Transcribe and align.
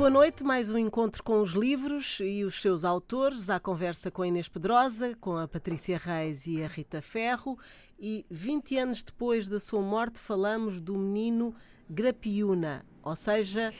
Boa 0.00 0.08
noite, 0.08 0.42
mais 0.42 0.70
um 0.70 0.78
encontro 0.78 1.22
com 1.22 1.42
os 1.42 1.50
livros 1.50 2.20
e 2.22 2.42
os 2.42 2.58
seus 2.62 2.86
autores, 2.86 3.50
à 3.50 3.60
conversa 3.60 4.10
com 4.10 4.22
a 4.22 4.26
Inês 4.26 4.48
Pedrosa, 4.48 5.14
com 5.20 5.36
a 5.36 5.46
Patrícia 5.46 5.98
Reis 5.98 6.46
e 6.46 6.64
a 6.64 6.68
Rita 6.68 7.02
Ferro. 7.02 7.58
E 7.98 8.24
20 8.30 8.78
anos 8.78 9.02
depois 9.02 9.46
da 9.46 9.60
sua 9.60 9.82
morte, 9.82 10.18
falamos 10.18 10.80
do 10.80 10.96
menino 10.96 11.54
Grapiúna, 11.86 12.82
ou 13.02 13.14
seja, 13.14 13.74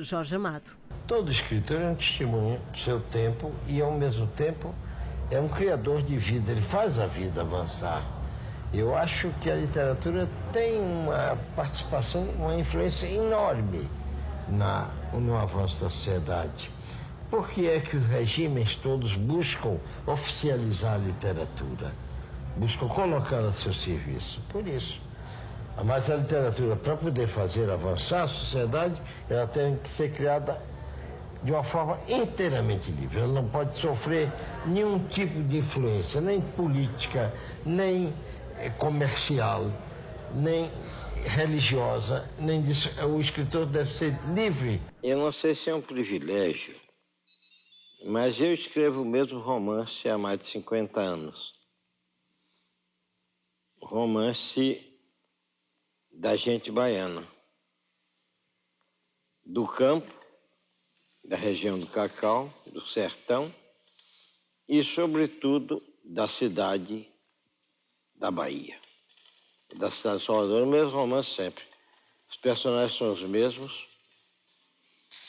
Jorge 0.00 0.36
Amado. 0.36 0.70
Todo 1.06 1.30
escritor 1.30 1.82
é 1.82 1.90
um 1.90 1.94
testemunho 1.94 2.58
do 2.72 2.78
seu 2.78 2.98
tempo 3.00 3.52
e, 3.66 3.82
ao 3.82 3.92
mesmo 3.92 4.26
tempo, 4.26 4.74
é 5.30 5.38
um 5.38 5.50
criador 5.50 6.00
de 6.00 6.16
vida, 6.16 6.50
ele 6.50 6.62
faz 6.62 6.98
a 6.98 7.06
vida 7.06 7.42
avançar. 7.42 8.02
Eu 8.72 8.96
acho 8.96 9.28
que 9.42 9.50
a 9.50 9.56
literatura 9.56 10.30
tem 10.50 10.80
uma 10.80 11.36
participação, 11.54 12.22
uma 12.38 12.54
influência 12.56 13.06
enorme 13.06 13.86
na, 14.50 14.88
no 15.12 15.36
avanço 15.36 15.80
da 15.82 15.88
sociedade. 15.88 16.70
Por 17.30 17.48
que 17.48 17.68
é 17.68 17.80
que 17.80 17.96
os 17.96 18.08
regimes 18.08 18.74
todos 18.76 19.16
buscam 19.16 19.76
oficializar 20.06 20.94
a 20.94 20.98
literatura? 20.98 21.92
Buscam 22.56 22.88
colocá-la 22.88 23.48
a 23.48 23.52
seu 23.52 23.72
serviço. 23.72 24.40
Por 24.48 24.66
isso. 24.66 25.00
Mas 25.84 26.10
a 26.10 26.16
literatura, 26.16 26.74
para 26.74 26.96
poder 26.96 27.28
fazer 27.28 27.70
avançar 27.70 28.24
a 28.24 28.28
sociedade, 28.28 29.00
ela 29.30 29.46
tem 29.46 29.76
que 29.76 29.88
ser 29.88 30.10
criada 30.10 30.58
de 31.42 31.52
uma 31.52 31.62
forma 31.62 31.98
inteiramente 32.08 32.90
livre. 32.90 33.20
Ela 33.20 33.32
não 33.32 33.44
pode 33.44 33.78
sofrer 33.78 34.30
nenhum 34.66 34.98
tipo 34.98 35.40
de 35.42 35.58
influência, 35.58 36.20
nem 36.20 36.40
política, 36.40 37.32
nem 37.64 38.12
eh, 38.58 38.70
comercial, 38.70 39.70
nem 40.34 40.68
religiosa, 41.28 42.28
nem 42.40 42.62
disso. 42.62 42.88
O 43.06 43.20
escritor 43.20 43.66
deve 43.66 43.90
ser 43.90 44.12
livre. 44.34 44.80
Eu 45.02 45.18
não 45.18 45.30
sei 45.30 45.54
se 45.54 45.68
é 45.70 45.74
um 45.74 45.82
privilégio, 45.82 46.74
mas 48.06 48.40
eu 48.40 48.52
escrevo 48.54 49.02
o 49.02 49.04
mesmo 49.04 49.38
romance 49.38 50.08
há 50.08 50.16
mais 50.16 50.40
de 50.40 50.48
50 50.48 51.00
anos. 51.00 51.54
Romance 53.80 54.84
da 56.10 56.34
gente 56.34 56.70
baiana, 56.70 57.26
do 59.44 59.66
campo, 59.66 60.12
da 61.24 61.36
região 61.36 61.78
do 61.78 61.86
Cacau, 61.86 62.52
do 62.66 62.84
sertão 62.88 63.54
e, 64.68 64.82
sobretudo, 64.82 65.80
da 66.04 66.26
cidade 66.26 67.06
da 68.16 68.30
Bahia 68.30 68.87
da 69.76 69.90
cidade 69.90 70.20
de 70.20 70.26
Salvador, 70.26 70.62
o 70.62 70.66
mesmo 70.66 70.90
romance 70.90 71.30
sempre. 71.30 71.64
Os 72.30 72.36
personagens 72.36 72.96
são 72.96 73.12
os 73.12 73.22
mesmos, 73.22 73.72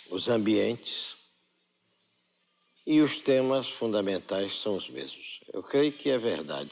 os 0.10 0.28
ambientes 0.28 1.16
e 2.86 3.02
os 3.02 3.20
temas 3.20 3.70
fundamentais 3.70 4.60
são 4.60 4.76
os 4.76 4.90
mesmos. 4.90 5.40
Eu 5.54 5.64
creio 5.64 5.92
que 5.92 6.10
é 6.10 6.18
verdade. 6.18 6.72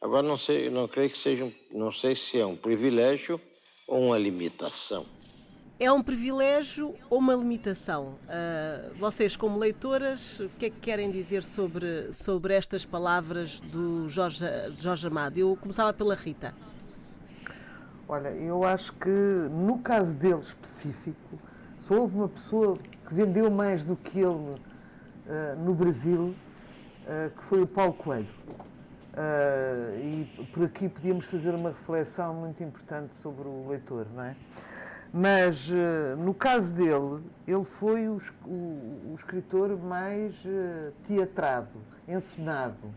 Agora 0.00 0.22
não 0.22 0.38
sei, 0.38 0.70
não 0.70 0.86
creio 0.86 1.10
que 1.10 1.18
seja, 1.18 1.52
não 1.72 1.92
sei 1.92 2.14
se 2.14 2.38
é 2.38 2.46
um 2.46 2.56
privilégio 2.56 3.40
ou 3.86 4.06
uma 4.06 4.18
limitação. 4.18 5.04
É 5.80 5.90
um 5.92 6.02
privilégio 6.02 6.94
ou 7.08 7.18
uma 7.18 7.34
limitação? 7.34 8.18
Uh, 8.24 8.94
vocês, 8.94 9.36
como 9.36 9.58
leitoras, 9.58 10.40
o 10.40 10.48
que 10.58 10.66
é 10.66 10.70
que 10.70 10.80
querem 10.80 11.10
dizer 11.10 11.44
sobre, 11.44 12.12
sobre 12.12 12.54
estas 12.54 12.84
palavras 12.84 13.60
do 13.60 14.08
Jorge, 14.08 14.44
Jorge 14.76 15.06
Amado? 15.06 15.38
Eu 15.38 15.56
começava 15.56 15.92
pela 15.92 16.16
Rita. 16.16 16.52
Olha, 18.10 18.30
eu 18.30 18.64
acho 18.64 18.90
que 18.94 19.10
no 19.10 19.80
caso 19.80 20.14
dele 20.14 20.40
específico, 20.40 21.38
só 21.80 22.00
houve 22.00 22.16
uma 22.16 22.28
pessoa 22.28 22.78
que 23.06 23.12
vendeu 23.12 23.50
mais 23.50 23.84
do 23.84 23.94
que 23.96 24.20
ele 24.20 24.30
uh, 24.30 24.56
no 25.62 25.74
Brasil, 25.74 26.34
uh, 27.04 27.30
que 27.36 27.44
foi 27.44 27.60
o 27.60 27.66
Paulo 27.66 27.92
Coelho. 27.92 28.26
Uh, 29.12 29.98
e 29.98 30.46
por 30.54 30.64
aqui 30.64 30.88
podíamos 30.88 31.26
fazer 31.26 31.54
uma 31.54 31.68
reflexão 31.68 32.32
muito 32.32 32.62
importante 32.62 33.12
sobre 33.20 33.46
o 33.46 33.68
leitor, 33.68 34.06
não 34.14 34.24
é? 34.24 34.34
Mas 35.12 35.68
no 36.18 36.34
caso 36.34 36.70
dele, 36.70 37.22
ele 37.46 37.64
foi 37.64 38.08
o, 38.08 38.20
o, 38.44 38.50
o 38.50 39.16
escritor 39.18 39.74
mais 39.78 40.34
teatrado, 41.06 41.78
encenado, 42.06 42.92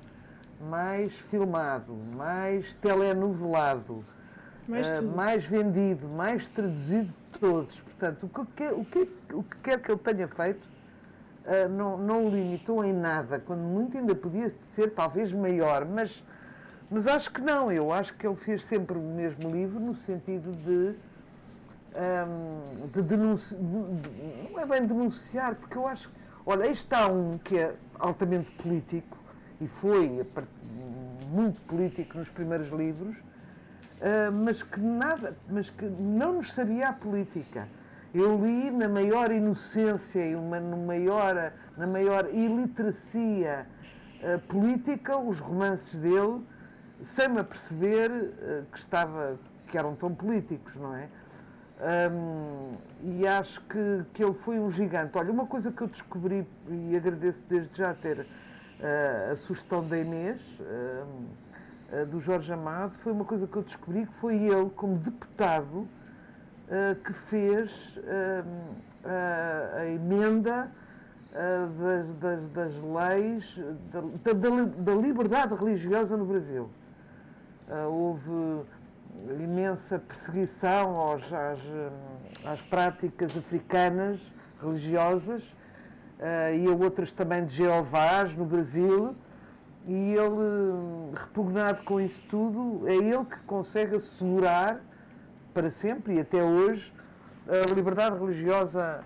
mais 0.59 1.13
filmado, 1.13 1.94
mais 2.13 2.73
telenovelado 2.75 4.03
mais, 4.67 4.89
uh, 4.89 5.03
mais 5.03 5.45
vendido, 5.45 6.07
mais 6.07 6.47
traduzido 6.47 7.07
de 7.07 7.39
todos. 7.39 7.79
Portanto, 7.79 8.23
o 8.23 8.45
que, 8.45 8.67
o 8.67 8.85
que, 8.85 9.09
o 9.33 9.44
que 9.44 9.57
quer 9.63 9.79
que 9.79 9.91
ele 9.91 9.99
tenha 9.99 10.27
feito 10.27 10.61
uh, 11.45 11.69
não, 11.69 11.97
não 11.97 12.25
o 12.25 12.29
limitou 12.29 12.83
em 12.83 12.94
nada, 12.94 13.39
quando 13.39 13.61
muito 13.61 13.97
ainda 13.97 14.16
podia 14.16 14.51
ser 14.75 14.91
talvez 14.91 15.31
maior, 15.31 15.85
mas, 15.85 16.23
mas 16.89 17.07
acho 17.07 17.31
que 17.31 17.41
não. 17.41 17.71
Eu 17.71 17.91
acho 17.91 18.13
que 18.16 18.25
ele 18.25 18.35
fez 18.35 18.63
sempre 18.66 18.97
o 18.97 19.01
mesmo 19.01 19.51
livro 19.51 19.79
no 19.79 19.95
sentido 19.95 20.51
de. 20.51 20.95
Um, 21.94 22.88
de 22.88 23.01
denunciar, 23.01 23.59
não 23.59 24.59
é 24.61 24.66
bem 24.66 24.85
denunciar, 24.88 25.55
porque 25.55 25.77
eu 25.77 25.85
acho 25.85 26.07
que, 26.07 26.16
olha, 26.45 26.63
aí 26.63 26.71
está 26.71 27.07
um 27.07 27.38
que 27.38 27.57
é 27.57 27.75
altamente 28.00 28.50
político 28.51 29.17
e 29.59 29.67
foi 29.67 30.25
muito 31.31 31.61
político 31.61 32.17
nos 32.17 32.29
primeiros 32.29 32.69
livros, 32.69 33.16
uh, 34.01 34.31
mas 34.31 34.63
que 34.63 34.79
nada, 34.79 35.35
mas 35.47 35.69
que 35.69 35.85
não 35.85 36.34
nos 36.34 36.51
sabia 36.53 36.89
a 36.89 36.94
política. 36.94 37.67
Eu 38.13 38.44
li 38.44 38.69
na 38.72 38.89
maior 38.89 39.31
inocência 39.31 40.25
e 40.25 40.35
uma, 40.35 40.59
no 40.59 40.78
maior, 40.78 41.53
na 41.78 41.88
maior 41.88 42.28
iliteracia 42.34 43.66
uh, 44.22 44.39
política 44.47 45.17
os 45.17 45.39
romances 45.39 45.97
dele, 46.00 46.41
sem 47.03 47.29
me 47.29 47.39
aperceber 47.39 48.12
uh, 48.12 48.66
que, 48.72 48.79
estava, 48.79 49.39
que 49.67 49.78
eram 49.78 49.95
tão 49.95 50.13
políticos, 50.13 50.75
não 50.75 50.95
é? 50.95 51.07
Um, 51.81 52.75
e 53.01 53.28
acho 53.28 53.59
que, 53.62 54.06
que 54.13 54.23
ele 54.23 54.35
foi 54.35 54.59
um 54.59 54.69
gigante. 54.69 55.18
Olha, 55.18 55.31
uma 55.31 55.47
coisa 55.47 55.72
que 55.72 55.81
eu 55.81 55.88
descobri, 55.88 56.47
e 56.69 56.95
agradeço 56.95 57.41
desde 57.50 57.75
já 57.75 57.94
ter 57.95 58.19
uh, 58.19 59.31
a 59.31 59.35
sugestão 59.35 59.88
da 59.88 59.97
Inês, 59.97 60.39
do 62.09 62.22
Jorge 62.22 62.52
Amado 62.53 62.94
foi 63.03 63.12
uma 63.12 63.25
coisa 63.25 63.46
que 63.46 63.56
eu 63.56 63.63
descobri 63.63 64.06
que 64.06 64.13
foi 64.13 64.38
ele, 64.38 64.69
como 64.69 64.97
deputado, 64.97 65.85
eh, 66.69 66.96
que 67.03 67.12
fez 67.12 68.00
eh, 68.06 68.44
a 69.78 69.85
emenda 69.88 70.72
das, 71.34 72.07
das, 72.19 72.50
das 72.51 72.74
leis 72.84 73.59
da, 73.91 74.01
da, 74.01 74.66
da, 74.66 74.96
liberdade 74.96 75.56
religiosa 75.56 76.18
no 76.18 76.25
Brasil. 76.25 76.69
houve 77.90 78.66
imensa 79.41 79.97
perseguição 80.00 80.96
aos, 80.97 81.24
às, 81.31 81.59
às 82.46 82.62
práticas 82.63 83.35
africanas 83.38 84.19
religiosas 84.62 85.41
e 86.53 86.68
a 86.68 86.72
outras 86.72 87.13
também 87.13 87.46
de 87.46 87.56
Jeovás 87.56 88.35
no 88.35 88.46
Brasil 88.46 89.16
e 89.88 90.14
ele, 90.14 91.16
repugnado 91.16 91.84
com 91.84 92.00
isso 92.00 92.22
tudo, 92.30 92.88
é 92.88 92.96
ele 92.96 93.25
que 93.25 93.40
consegue 93.46 93.96
assegurar 93.96 94.80
para 95.53 95.69
sempre 95.69 96.16
e 96.16 96.19
até 96.19 96.44
hoje 96.44 96.94
a 97.48 97.74
liberdade 97.74 98.18
religiosa 98.18 99.04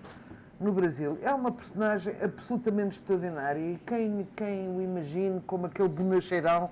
no 0.60 0.72
Brasil. 0.72 1.18
É 1.22 1.32
uma 1.32 1.50
personagem 1.50 2.14
absolutamente 2.22 2.96
extraordinária 2.96 3.58
e 3.60 3.78
quem, 3.86 4.28
quem 4.36 4.68
o 4.68 4.80
imagine 4.80 5.40
como 5.46 5.66
aquele 5.66 5.88
bonacheirão 5.88 6.70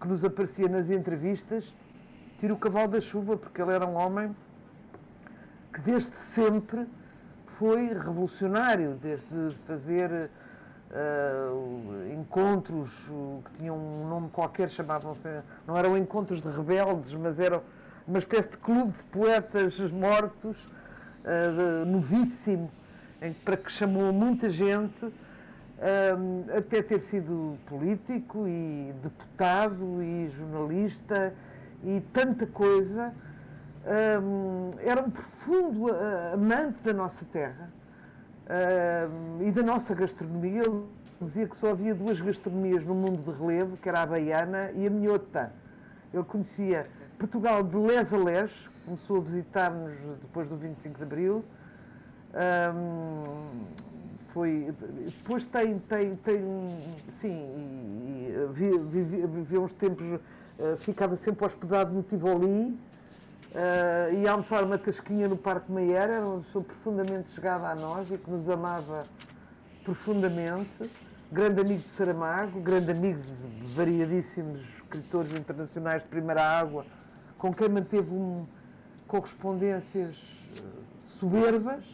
que 0.00 0.08
nos 0.08 0.24
aparecia 0.24 0.68
nas 0.68 0.90
entrevistas, 0.90 1.74
tira 2.38 2.54
o 2.54 2.56
cavalo 2.56 2.88
da 2.88 3.00
chuva, 3.00 3.36
porque 3.36 3.60
ele 3.60 3.72
era 3.72 3.86
um 3.86 3.94
homem 3.94 4.34
que 5.72 5.80
desde 5.80 6.16
sempre 6.16 6.86
foi 7.46 7.88
revolucionário, 7.88 8.98
desde 9.02 9.54
fazer 9.66 10.30
uh, 10.90 12.12
encontros 12.12 12.90
que 13.44 13.58
tinham 13.58 13.76
um 13.76 14.08
nome 14.08 14.28
qualquer, 14.30 14.70
chamavam-se, 14.70 15.28
não 15.66 15.76
eram 15.76 15.96
encontros 15.96 16.42
de 16.42 16.50
rebeldes, 16.50 17.14
mas 17.14 17.38
eram 17.38 17.62
uma 18.06 18.18
espécie 18.18 18.50
de 18.50 18.56
clube 18.58 18.92
de 18.92 19.02
poetas 19.04 19.78
mortos, 19.90 20.56
uh, 21.24 21.84
novíssimo, 21.86 22.70
em, 23.22 23.32
para 23.32 23.56
que 23.56 23.70
chamou 23.70 24.12
muita 24.12 24.50
gente, 24.50 25.04
uh, 25.04 26.56
até 26.56 26.82
ter 26.82 27.00
sido 27.00 27.56
político 27.66 28.46
e 28.48 28.92
deputado 29.02 30.02
e 30.02 30.28
jornalista 30.30 31.32
e 31.84 32.00
tanta 32.12 32.46
coisa. 32.46 33.14
era 34.84 35.00
um 35.00 35.10
profundo 35.10 35.86
amante 36.34 36.82
da 36.82 36.92
nossa 36.92 37.24
terra 37.32 37.70
e 39.40 39.50
da 39.50 39.62
nossa 39.62 39.94
gastronomia. 39.94 40.62
Ele 40.62 40.84
dizia 41.20 41.46
que 41.46 41.56
só 41.56 41.70
havia 41.70 41.94
duas 41.94 42.20
gastronomias 42.20 42.84
no 42.84 42.94
mundo 42.94 43.22
de 43.22 43.38
relevo, 43.38 43.76
que 43.76 43.88
era 43.88 44.02
a 44.02 44.06
baiana 44.06 44.70
e 44.74 44.86
a 44.86 44.90
minhota. 44.90 45.52
Ele 46.12 46.24
conhecia 46.24 46.86
Portugal 47.18 47.62
de 47.62 47.76
les 47.76 48.12
a 48.12 48.16
les, 48.16 48.50
começou 48.84 49.18
a 49.18 49.20
visitar-nos 49.20 49.92
depois 50.22 50.48
do 50.48 50.56
25 50.56 50.96
de 50.96 51.02
Abril, 51.02 51.44
Um, 52.32 53.64
foi, 54.32 54.72
depois 55.04 55.44
tem, 55.44 55.78
tem, 55.80 56.14
tem 56.16 56.44
sim, 57.20 57.44
viveu 58.54 59.64
uns 59.64 59.72
tempos, 59.72 60.06
uh, 60.06 60.76
ficava 60.76 61.16
sempre 61.16 61.44
hospedado 61.44 61.92
no 61.92 62.04
Tivoli, 62.04 62.78
uh, 63.54 64.14
ia 64.14 64.30
almoçar 64.30 64.64
uma 64.64 64.78
tasquinha 64.78 65.28
no 65.28 65.36
Parque 65.36 65.70
Meyer, 65.70 66.10
era 66.10 66.26
uma 66.26 66.40
pessoa 66.40 66.64
profundamente 66.64 67.30
chegada 67.30 67.68
a 67.68 67.74
nós 67.74 68.10
e 68.10 68.18
que 68.18 68.30
nos 68.30 68.48
amava 68.48 69.04
profundamente, 69.84 70.90
grande 71.32 71.60
amigo 71.60 71.80
de 71.80 71.88
Saramago, 71.88 72.60
grande 72.60 72.90
amigo 72.90 73.20
de 73.20 73.74
variadíssimos 73.74 74.60
escritores 74.76 75.32
internacionais 75.32 76.02
de 76.02 76.08
primeira 76.08 76.42
água, 76.42 76.84
com 77.38 77.54
quem 77.54 77.68
manteve 77.68 78.10
um, 78.10 78.46
correspondências 79.06 80.16
eh, 80.56 80.60
soberbas, 81.18 81.84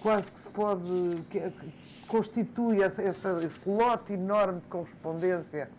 quase 0.00 0.30
que 0.30 0.40
se 0.40 0.48
pode, 0.48 1.22
que, 1.30 1.52
constitui 2.08 2.82
essa, 2.82 3.00
essa, 3.02 3.40
esse 3.44 3.68
lote 3.68 4.12
enorme 4.12 4.60
de 4.60 4.66
correspondência, 4.66 5.70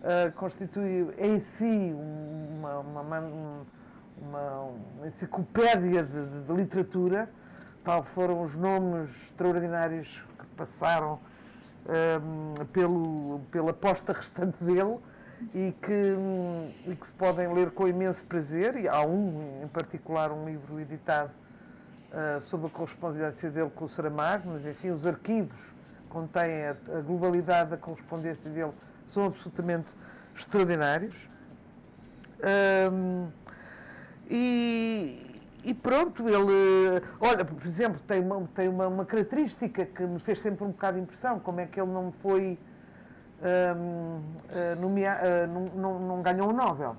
uh, 0.00 0.32
constitui 0.32 1.14
em 1.18 1.38
si 1.38 1.94
uma, 1.94 2.78
uma, 2.78 3.00
uma, 3.00 3.66
uma 4.20 4.70
enciclopédia 5.06 6.02
de, 6.02 6.44
de, 6.46 6.52
literatura, 6.52 7.28
tal 7.84 8.02
foram 8.02 8.42
os 8.42 8.54
nomes 8.54 9.10
extraordinários 9.22 10.22
que 10.38 10.46
passaram 10.56 11.18
um, 11.86 12.54
ehm, 12.60 12.66
pelo, 12.66 13.40
pela 13.50 13.72
posta 13.72 14.12
restante 14.12 14.62
dele 14.62 14.98
e 15.52 15.74
que, 15.82 16.12
e 16.90 16.96
que 16.96 17.06
se 17.06 17.12
podem 17.12 17.52
ler 17.52 17.70
com 17.72 17.86
imenso 17.86 18.24
prazer, 18.24 18.76
e 18.76 18.88
há 18.88 19.02
um, 19.02 19.62
em 19.62 19.68
particular, 19.68 20.30
um 20.30 20.46
livro 20.46 20.80
editado 20.80 21.30
uh, 22.12 22.40
sobre 22.42 22.68
a 22.68 22.70
correspondência 22.70 23.50
dele 23.50 23.70
com 23.74 23.84
o 23.84 23.88
Saramago, 23.88 24.50
mas 24.50 24.64
enfim, 24.64 24.90
os 24.90 25.06
arquivos 25.06 25.56
contêm 26.08 26.64
a, 26.64 26.76
a 26.96 27.00
globalidade 27.00 27.70
da 27.70 27.76
correspondência 27.76 28.50
dele 28.50 28.72
são 29.08 29.26
absolutamente 29.26 29.88
extraordinários. 30.36 31.14
Um, 32.92 33.28
e, 34.30 35.40
e, 35.64 35.74
pronto, 35.74 36.28
ele. 36.28 37.02
Olha, 37.20 37.44
por 37.44 37.66
exemplo, 37.66 38.00
tem, 38.06 38.20
uma, 38.20 38.48
tem 38.54 38.68
uma, 38.68 38.88
uma, 38.88 39.04
característica 39.04 39.84
que 39.86 40.02
me 40.04 40.18
fez 40.18 40.40
sempre 40.40 40.64
um 40.64 40.70
bocado 40.70 40.96
de 40.96 41.02
impressão: 41.02 41.38
como 41.38 41.60
é 41.60 41.66
que 41.66 41.80
ele 41.80 41.90
não 41.90 42.12
foi. 42.22 42.58
Um, 43.42 44.16
uh, 44.16 44.80
nomea, 44.80 45.18
uh, 45.20 45.52
não, 45.52 45.64
não, 45.74 45.98
não, 45.98 46.22
ganhou 46.22 46.48
o 46.48 46.52
Nobel. 46.52 46.96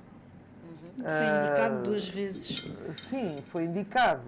Uhum. 0.63 1.03
Foi 1.03 1.47
indicado 1.47 1.83
duas 1.83 2.07
vezes. 2.07 2.71
Sim, 3.09 3.43
foi 3.51 3.63
indicado 3.63 4.21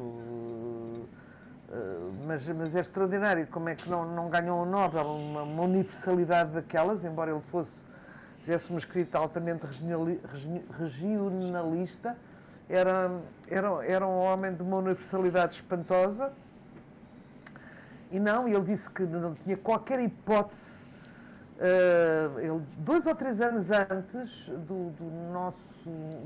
mas, 2.26 2.48
mas 2.48 2.76
é 2.76 2.80
extraordinário 2.80 3.48
como 3.48 3.70
é 3.70 3.76
que 3.76 3.90
não, 3.90 4.06
não 4.14 4.30
ganhou 4.30 4.62
o 4.62 4.66
Nobel, 4.66 5.06
uma, 5.06 5.44
uma 5.44 5.64
universalidade 5.64 6.52
daquelas, 6.52 7.04
embora 7.04 7.32
ele 7.32 7.42
fosse, 7.52 7.72
tivesse 8.42 8.70
uma 8.70 8.80
escrita 8.80 9.18
altamente 9.18 9.66
regionalista, 10.80 12.18
era, 12.70 13.12
era, 13.48 13.86
era 13.86 14.08
um 14.08 14.18
homem 14.20 14.54
de 14.54 14.62
uma 14.62 14.78
universalidade 14.78 15.56
espantosa. 15.56 16.32
E 18.12 18.20
não, 18.20 18.48
ele 18.48 18.62
disse 18.62 18.90
que 18.90 19.04
não 19.04 19.36
tinha 19.36 19.58
qualquer 19.58 20.00
hipótese. 20.00 20.78
Uh, 21.58 22.40
ele, 22.40 22.62
dois 22.78 23.06
ou 23.08 23.16
três 23.16 23.42
anos 23.42 23.70
antes 23.72 24.46
do, 24.48 24.92
do 24.92 25.32
nosso 25.34 25.68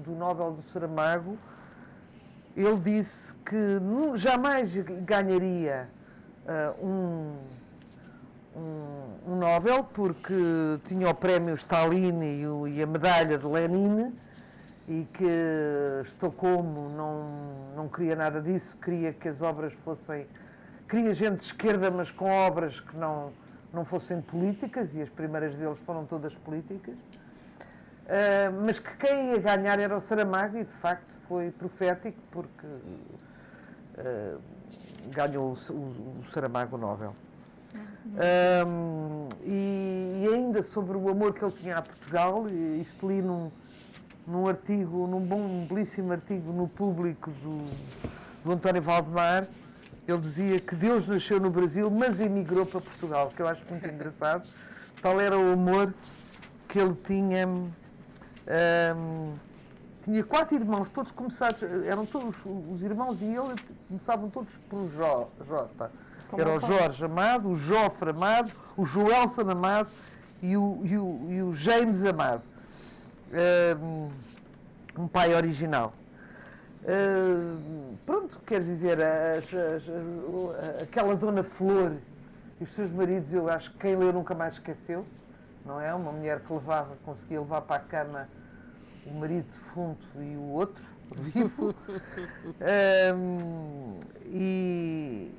do 0.03 0.11
Nobel 0.11 0.53
do 0.53 0.63
Saramago, 0.71 1.37
ele 2.55 2.77
disse 2.79 3.33
que 3.45 3.79
jamais 4.15 4.75
ganharia 5.05 5.87
uh, 6.45 6.85
um, 6.85 7.35
um, 8.55 9.31
um, 9.31 9.35
Nobel 9.37 9.83
porque 9.83 10.33
tinha 10.85 11.09
o 11.09 11.13
prémio 11.13 11.55
Stalin 11.55 12.21
e, 12.23 12.47
o, 12.47 12.67
e, 12.67 12.81
a 12.81 12.87
medalha 12.87 13.37
de 13.37 13.45
Lenin 13.45 14.13
e 14.91 15.07
que 15.13 16.03
Estocolmo 16.05 16.89
não, 16.89 17.73
não 17.77 17.87
queria 17.87 18.13
nada 18.13 18.41
disso, 18.41 18.77
queria 18.77 19.13
que 19.13 19.29
as 19.29 19.41
obras 19.41 19.71
fossem. 19.85 20.27
queria 20.89 21.13
gente 21.13 21.39
de 21.39 21.45
esquerda, 21.45 21.89
mas 21.89 22.11
com 22.11 22.29
obras 22.29 22.77
que 22.81 22.97
não, 22.97 23.31
não 23.73 23.85
fossem 23.85 24.19
políticas, 24.21 24.93
e 24.93 25.01
as 25.01 25.07
primeiras 25.07 25.55
deles 25.55 25.79
foram 25.85 26.05
todas 26.05 26.33
políticas. 26.33 26.95
Uh, 26.95 28.65
mas 28.65 28.79
que 28.79 28.93
quem 28.97 29.31
ia 29.31 29.37
ganhar 29.37 29.79
era 29.79 29.95
o 29.95 30.01
Saramago, 30.01 30.57
e 30.57 30.65
de 30.65 30.73
facto 30.81 31.13
foi 31.25 31.51
profético 31.51 32.19
porque 32.29 32.67
uh, 32.67 34.41
ganhou 35.07 35.53
o, 35.53 35.73
o, 35.73 36.19
o, 36.19 36.23
Saramago 36.33 36.77
Nobel. 36.77 37.15
Um, 38.67 39.29
e, 39.45 40.25
e, 40.25 40.33
ainda 40.33 40.61
sobre 40.61 40.97
o 40.97 41.07
amor 41.07 41.33
que 41.33 41.45
ele 41.45 41.53
tinha 41.53 41.77
a 41.77 41.81
Portugal, 41.81 42.49
isto 42.49 43.07
li 43.07 43.21
num, 43.21 43.49
num 44.27 44.47
artigo, 44.47 45.07
num 45.07 45.19
bom, 45.19 45.39
um 45.39 45.65
belíssimo 45.65 46.11
artigo 46.11 46.51
no 46.51 46.67
público 46.67 47.31
do, 47.31 47.57
do 48.43 48.51
António 48.51 48.81
Valdemar, 48.81 49.47
ele 50.07 50.17
dizia 50.19 50.59
que 50.59 50.75
Deus 50.75 51.07
nasceu 51.07 51.39
no 51.39 51.49
Brasil, 51.49 51.89
mas 51.89 52.19
emigrou 52.19 52.65
para 52.65 52.81
Portugal, 52.81 53.31
que 53.35 53.41
eu 53.41 53.47
acho 53.47 53.61
muito 53.69 53.87
engraçado. 53.87 54.47
Tal 55.01 55.19
era 55.19 55.37
o 55.37 55.53
amor 55.53 55.93
que 56.67 56.79
ele 56.79 56.95
tinha. 57.05 57.47
Um, 57.47 59.33
tinha 60.03 60.23
quatro 60.23 60.55
irmãos, 60.55 60.89
todos 60.89 61.11
começados, 61.11 61.61
eram 61.85 62.05
todos 62.05 62.35
os 62.45 62.81
irmãos 62.81 63.21
e 63.21 63.25
ele 63.25 63.55
começavam 63.87 64.29
todos 64.29 64.57
por 64.69 64.89
J. 64.89 65.27
J. 65.47 65.91
Era 66.37 66.55
o 66.55 66.59
Jorge 66.59 67.05
Amado, 67.05 67.49
o 67.49 67.55
Jofre 67.55 68.09
Amado, 68.09 68.51
o 68.75 68.85
Joelson 68.85 69.49
Amado 69.49 69.89
e 70.41 70.57
o, 70.57 70.81
e 70.83 70.97
o, 70.97 71.27
e 71.29 71.41
o 71.43 71.53
James 71.53 72.03
Amado. 72.03 72.41
Um 74.97 75.07
pai 75.07 75.33
original. 75.33 75.93
Uh, 76.83 77.95
pronto, 78.05 78.39
quer 78.45 78.61
dizer, 78.61 78.97
as, 79.01 79.45
as, 79.53 79.83
aquela 80.81 81.15
Dona 81.15 81.43
Flor 81.43 81.93
e 82.59 82.63
os 82.63 82.71
seus 82.71 82.91
maridos, 82.91 83.31
eu 83.31 83.49
acho 83.49 83.71
que 83.71 83.77
quem 83.77 83.95
leu 83.95 84.11
nunca 84.11 84.33
mais 84.33 84.55
esqueceu, 84.55 85.05
não 85.65 85.79
é? 85.79 85.93
Uma 85.93 86.11
mulher 86.11 86.39
que 86.39 86.51
levava, 86.51 86.97
conseguia 87.05 87.39
levar 87.39 87.61
para 87.61 87.75
a 87.75 87.79
cama 87.79 88.29
o 89.05 89.13
marido 89.13 89.45
defunto 89.53 90.07
e 90.19 90.35
o 90.35 90.49
outro 90.49 90.83
vivo. 91.19 91.75
um, 93.15 93.99
e, 94.25 95.31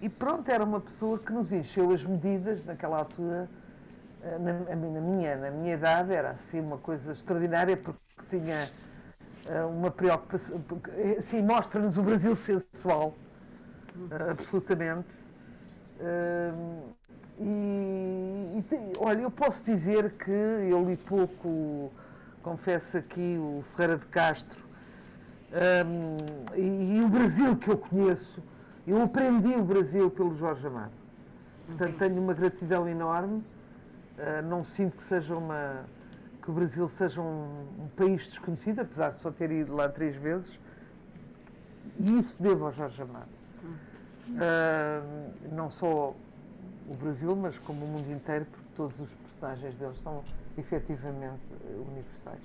e 0.00 0.08
pronto, 0.08 0.48
era 0.50 0.64
uma 0.64 0.80
pessoa 0.80 1.18
que 1.18 1.32
nos 1.32 1.52
encheu 1.52 1.92
as 1.92 2.02
medidas 2.04 2.64
naquela 2.64 2.98
altura. 2.98 3.48
Eh, 4.22 4.38
na, 4.38 4.52
na, 4.52 5.00
minha, 5.00 5.36
na 5.36 5.50
minha 5.50 5.74
idade 5.74 6.12
era 6.12 6.30
assim 6.30 6.60
uma 6.60 6.78
coisa 6.78 7.12
extraordinária 7.12 7.76
porque 7.76 8.00
tinha 8.28 8.70
uh, 9.46 9.66
uma 9.68 9.90
preocupação. 9.90 10.62
Assim, 11.18 11.42
mostra-nos 11.42 11.96
o 11.96 12.02
Brasil 12.02 12.34
sensual, 12.36 13.14
absolutamente. 14.30 15.08
E, 17.38 17.42
e, 17.42 18.92
olha, 18.98 19.22
eu 19.22 19.30
posso 19.30 19.62
dizer 19.64 20.12
que 20.12 20.30
eu 20.30 20.84
li 20.84 20.96
pouco 20.96 21.90
confesso 22.42 22.96
aqui 22.96 23.38
o 23.38 23.62
Ferreira 23.74 23.98
de 23.98 24.06
Castro, 24.06 24.60
um, 25.52 26.16
e, 26.56 26.96
e, 26.96 27.02
o 27.02 27.08
Brasil 27.08 27.56
que 27.56 27.68
eu 27.68 27.76
conheço, 27.76 28.42
eu 28.86 29.02
aprendi 29.02 29.54
o 29.54 29.64
Brasil 29.64 30.10
pelo 30.10 30.36
Jorge 30.36 30.66
Amado. 30.66 30.92
Portanto, 31.66 31.98
tenho 31.98 32.22
uma 32.22 32.32
gratidão 32.34 32.88
enorme. 32.88 33.42
Uh, 34.20 34.42
não 34.46 34.62
sinto 34.62 34.98
que 34.98 35.02
seja 35.02 35.34
uma 35.34 35.86
que 36.42 36.50
o 36.50 36.52
Brasil 36.52 36.88
seja 36.90 37.20
um, 37.20 37.66
um, 37.78 37.88
país 37.96 38.26
desconhecido, 38.28 38.80
apesar 38.80 39.10
de 39.10 39.20
só 39.20 39.30
ter 39.30 39.50
ido 39.50 39.74
lá 39.74 39.88
três 39.88 40.14
vezes. 40.16 40.58
E 41.98 42.18
isso 42.18 42.42
devo 42.42 42.66
ao 42.66 42.72
Jorge 42.72 43.00
Amado. 43.00 43.28
Uh, 44.28 45.54
não 45.54 45.70
só 45.70 46.14
o 46.88 46.94
Brasil, 46.94 47.34
mas 47.34 47.56
como 47.58 47.84
o 47.84 47.88
mundo 47.88 48.10
inteiro, 48.12 48.44
porque 48.44 48.66
todos 48.76 49.00
os 49.00 49.08
personagens 49.10 49.74
deles 49.76 49.96
são 50.02 50.22
efetivamente 50.58 51.40
universais. 51.88 52.42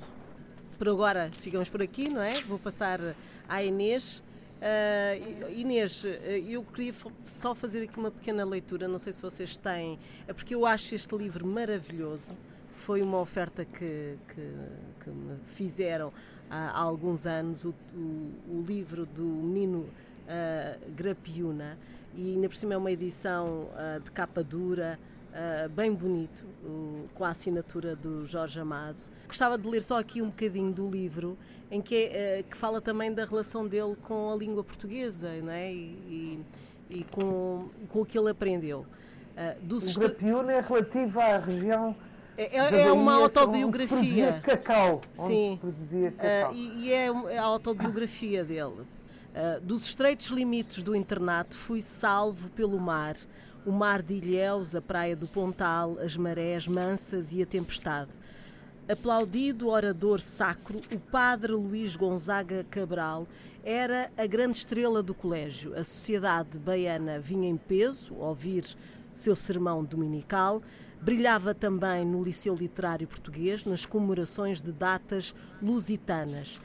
Por 0.78 0.88
agora 0.88 1.30
ficamos 1.32 1.68
por 1.68 1.82
aqui, 1.82 2.10
não 2.10 2.22
é? 2.22 2.42
Vou 2.42 2.60
passar 2.60 3.00
à 3.50 3.64
Inês. 3.64 4.24
Uh, 4.56 5.52
Inês, 5.52 6.06
eu 6.48 6.64
queria 6.64 6.94
só 7.26 7.54
fazer 7.54 7.84
aqui 7.84 7.98
uma 7.98 8.10
pequena 8.10 8.44
leitura, 8.46 8.88
não 8.88 8.98
sei 8.98 9.14
se 9.14 9.22
vocês 9.22 9.58
têm, 9.58 10.00
é 10.28 10.34
porque 10.34 10.56
eu 10.56 10.66
acho 10.66 10.96
este 10.96 11.16
livro 11.16 11.46
maravilhoso. 11.46 12.34
Foi 12.74 13.02
uma 13.02 13.20
oferta 13.20 13.66
que, 13.66 14.18
que, 14.28 14.52
que 15.04 15.10
me 15.10 15.38
fizeram 15.46 16.12
há, 16.50 16.80
alguns 16.80 17.26
anos, 17.26 17.64
o, 17.66 17.74
o, 17.94 18.60
o, 18.60 18.64
livro 18.68 19.06
do 19.06 19.24
menino 19.24 19.80
uh, 19.80 20.92
Grapiuna, 20.96 21.78
e 22.16 22.34
ainda 22.34 22.48
por 22.48 22.56
cima 22.56 22.74
é 22.74 22.78
uma 22.78 22.92
edição 22.92 23.70
uh, 23.72 24.00
de 24.04 24.12
capa 24.12 24.44
dura, 24.44 25.00
uh, 25.32 25.70
bem 25.70 25.94
bonito, 25.94 26.46
com 27.14 27.24
a 27.24 27.30
assinatura 27.30 27.96
do 27.96 28.26
Jorge 28.26 28.60
Amado. 28.60 29.04
Gostava 29.28 29.58
de 29.58 29.68
ler 29.68 29.82
só 29.82 30.00
aqui 30.00 30.22
um 30.22 30.28
bocadinho 30.28 30.72
do 30.72 30.90
livro, 30.90 31.38
em 31.72 31.82
que, 31.82 31.96
é, 31.96 32.42
uh, 32.42 32.50
que 32.50 32.56
fala 32.56 32.82
também 32.82 33.14
da 33.14 33.26
relação 33.26 33.68
dele 33.68 33.96
com 34.04 34.32
a 34.32 34.36
língua 34.36 34.64
portuguesa, 34.64 35.32
não 35.42 35.52
é? 35.52 35.72
E, 35.72 36.40
e 36.90 37.04
com, 37.12 37.70
com 37.90 38.02
o 38.02 38.06
que 38.06 38.18
ele 38.18 38.30
aprendeu. 38.30 38.86
Uh, 39.36 39.66
dos 39.66 39.96
o 39.96 40.00
Grapiúna 40.00 40.54
é 40.54 40.62
relativo 40.62 41.20
à 41.20 41.38
região 41.38 41.96
é, 42.38 42.58
é, 42.58 42.82
é 42.82 42.92
uma 42.92 43.14
autobiografia. 43.14 44.28
Onde 44.28 44.36
se 44.36 44.42
cacau. 44.42 45.02
Sim. 45.14 45.60
Se 45.90 46.12
cacau. 46.12 46.52
Uh, 46.52 46.56
e, 46.56 46.86
e 46.86 46.94
é, 46.94 47.06
é 47.06 47.38
a 47.38 47.44
autobiografia 47.44 48.44
dele. 48.44 48.82
Uh, 48.82 49.62
dos 49.62 49.86
estreitos 49.86 50.28
limites 50.28 50.84
do 50.84 50.96
internato, 50.96 51.56
fui 51.56 51.82
salvo 51.82 52.50
pelo 52.52 52.80
mar. 52.80 53.16
O 53.66 53.72
mar 53.72 54.02
de 54.02 54.16
Ilhéus, 54.16 54.76
a 54.76 54.82
praia 54.82 55.16
do 55.16 55.28
Pontal, 55.28 55.98
as 56.00 56.16
marés 56.16 56.68
mansas 56.68 57.32
e 57.32 57.42
a 57.42 57.46
tempestade. 57.46 58.12
Aplaudido 58.88 59.70
orador 59.70 60.20
sacro, 60.22 60.80
o 60.94 61.00
padre 61.00 61.54
Luís 61.54 61.96
Gonzaga 61.96 62.64
Cabral 62.70 63.28
era 63.64 64.12
a 64.16 64.28
grande 64.28 64.58
estrela 64.58 65.02
do 65.02 65.14
colégio. 65.14 65.74
A 65.74 65.84
sociedade 65.84 66.60
baiana 66.60 67.20
vinha 67.20 67.50
em 67.50 67.58
peso 67.58 68.14
ouvir 68.16 68.64
seu 69.14 69.36
sermão 69.36 69.84
dominical 69.84 70.62
Brilhava 71.06 71.54
também 71.54 72.04
no 72.04 72.24
Liceu 72.24 72.56
Literário 72.56 73.08
Português, 73.08 73.64
nas 73.64 73.86
comemorações 73.86 74.60
de 74.60 74.72
datas 74.72 75.36
lusitanas. 75.62 76.60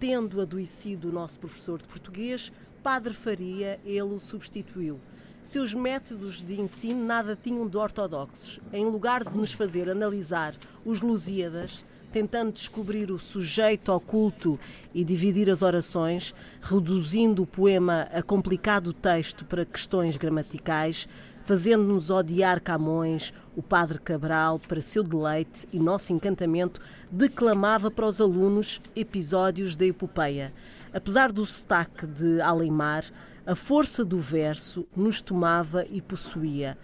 Tendo 0.00 0.40
adoecido 0.40 1.08
o 1.08 1.12
nosso 1.12 1.38
professor 1.38 1.78
de 1.78 1.84
português, 1.84 2.50
Padre 2.82 3.14
Faria, 3.14 3.78
ele 3.84 4.02
o 4.02 4.18
substituiu. 4.18 5.00
Seus 5.44 5.74
métodos 5.74 6.40
de 6.40 6.58
ensino 6.58 7.04
nada 7.04 7.36
tinham 7.36 7.68
de 7.68 7.76
ortodoxos. 7.76 8.58
Em 8.72 8.86
lugar 8.86 9.22
de 9.22 9.36
nos 9.36 9.52
fazer 9.52 9.90
analisar 9.90 10.54
os 10.86 11.02
Lusíadas, 11.02 11.84
tentando 12.10 12.50
descobrir 12.50 13.10
o 13.10 13.18
sujeito 13.18 13.92
oculto 13.92 14.58
e 14.94 15.04
dividir 15.04 15.50
as 15.50 15.60
orações, 15.60 16.34
reduzindo 16.62 17.42
o 17.42 17.46
poema 17.46 18.08
a 18.10 18.22
complicado 18.22 18.94
texto 18.94 19.44
para 19.44 19.66
questões 19.66 20.16
gramaticais, 20.16 21.06
fazendo-nos 21.44 22.08
odiar 22.08 22.58
Camões, 22.62 23.34
o 23.54 23.62
padre 23.62 23.98
Cabral, 23.98 24.58
para 24.58 24.80
seu 24.80 25.02
deleite 25.02 25.68
e 25.70 25.78
nosso 25.78 26.10
encantamento, 26.14 26.80
declamava 27.10 27.90
para 27.90 28.06
os 28.06 28.18
alunos 28.18 28.80
episódios 28.96 29.76
da 29.76 29.84
epopeia. 29.84 30.54
Apesar 30.90 31.30
do 31.30 31.44
sotaque 31.44 32.06
de 32.06 32.40
Alemar, 32.40 33.04
a 33.46 33.54
força 33.54 34.02
do 34.02 34.18
verso 34.18 34.86
nos 34.96 35.20
tomava 35.20 35.84
e 35.90 36.00
possuía. 36.00 36.78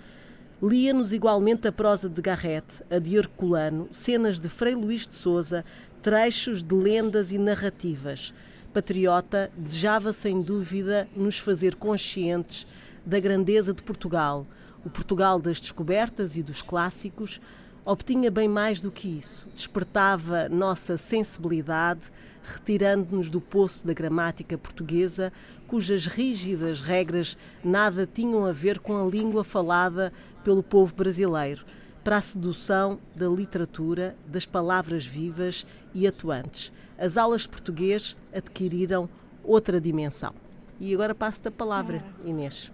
Lia-nos 0.62 1.10
igualmente 1.10 1.66
a 1.66 1.72
prosa 1.72 2.06
de 2.06 2.20
Garrett, 2.20 2.84
a 2.90 2.98
de 2.98 3.16
Herculano, 3.16 3.88
cenas 3.90 4.38
de 4.38 4.46
Frei 4.50 4.74
Luís 4.74 5.06
de 5.06 5.14
Souza, 5.14 5.64
trechos 6.02 6.62
de 6.62 6.74
lendas 6.74 7.32
e 7.32 7.38
narrativas. 7.38 8.34
Patriota, 8.74 9.50
desejava 9.56 10.12
sem 10.12 10.42
dúvida 10.42 11.08
nos 11.16 11.38
fazer 11.38 11.76
conscientes 11.76 12.66
da 13.06 13.18
grandeza 13.18 13.72
de 13.72 13.82
Portugal, 13.82 14.46
o 14.84 14.90
Portugal 14.90 15.40
das 15.40 15.60
descobertas 15.60 16.36
e 16.36 16.42
dos 16.42 16.60
clássicos, 16.60 17.40
obtinha 17.86 18.30
bem 18.30 18.48
mais 18.48 18.80
do 18.80 18.90
que 18.90 19.08
isso. 19.08 19.48
Despertava 19.54 20.46
nossa 20.50 20.98
sensibilidade, 20.98 22.12
retirando-nos 22.42 23.30
do 23.30 23.40
poço 23.40 23.86
da 23.86 23.92
gramática 23.92 24.56
portuguesa, 24.56 25.32
cujas 25.66 26.06
rígidas 26.06 26.80
regras 26.80 27.36
nada 27.64 28.06
tinham 28.06 28.44
a 28.44 28.52
ver 28.52 28.78
com 28.78 28.96
a 28.96 29.08
língua 29.08 29.44
falada 29.44 30.12
pelo 30.42 30.62
povo 30.62 30.94
brasileiro, 30.94 31.64
para 32.02 32.16
a 32.16 32.20
sedução 32.20 32.98
da 33.14 33.28
literatura, 33.28 34.16
das 34.26 34.46
palavras 34.46 35.06
vivas 35.06 35.66
e 35.94 36.06
atuantes. 36.06 36.72
As 36.98 37.16
aulas 37.16 37.42
de 37.42 37.48
português 37.48 38.16
adquiriram 38.32 39.08
outra 39.44 39.80
dimensão. 39.80 40.34
E 40.80 40.94
agora 40.94 41.14
passo-te 41.14 41.48
a 41.48 41.50
palavra, 41.50 42.02
Inês. 42.24 42.72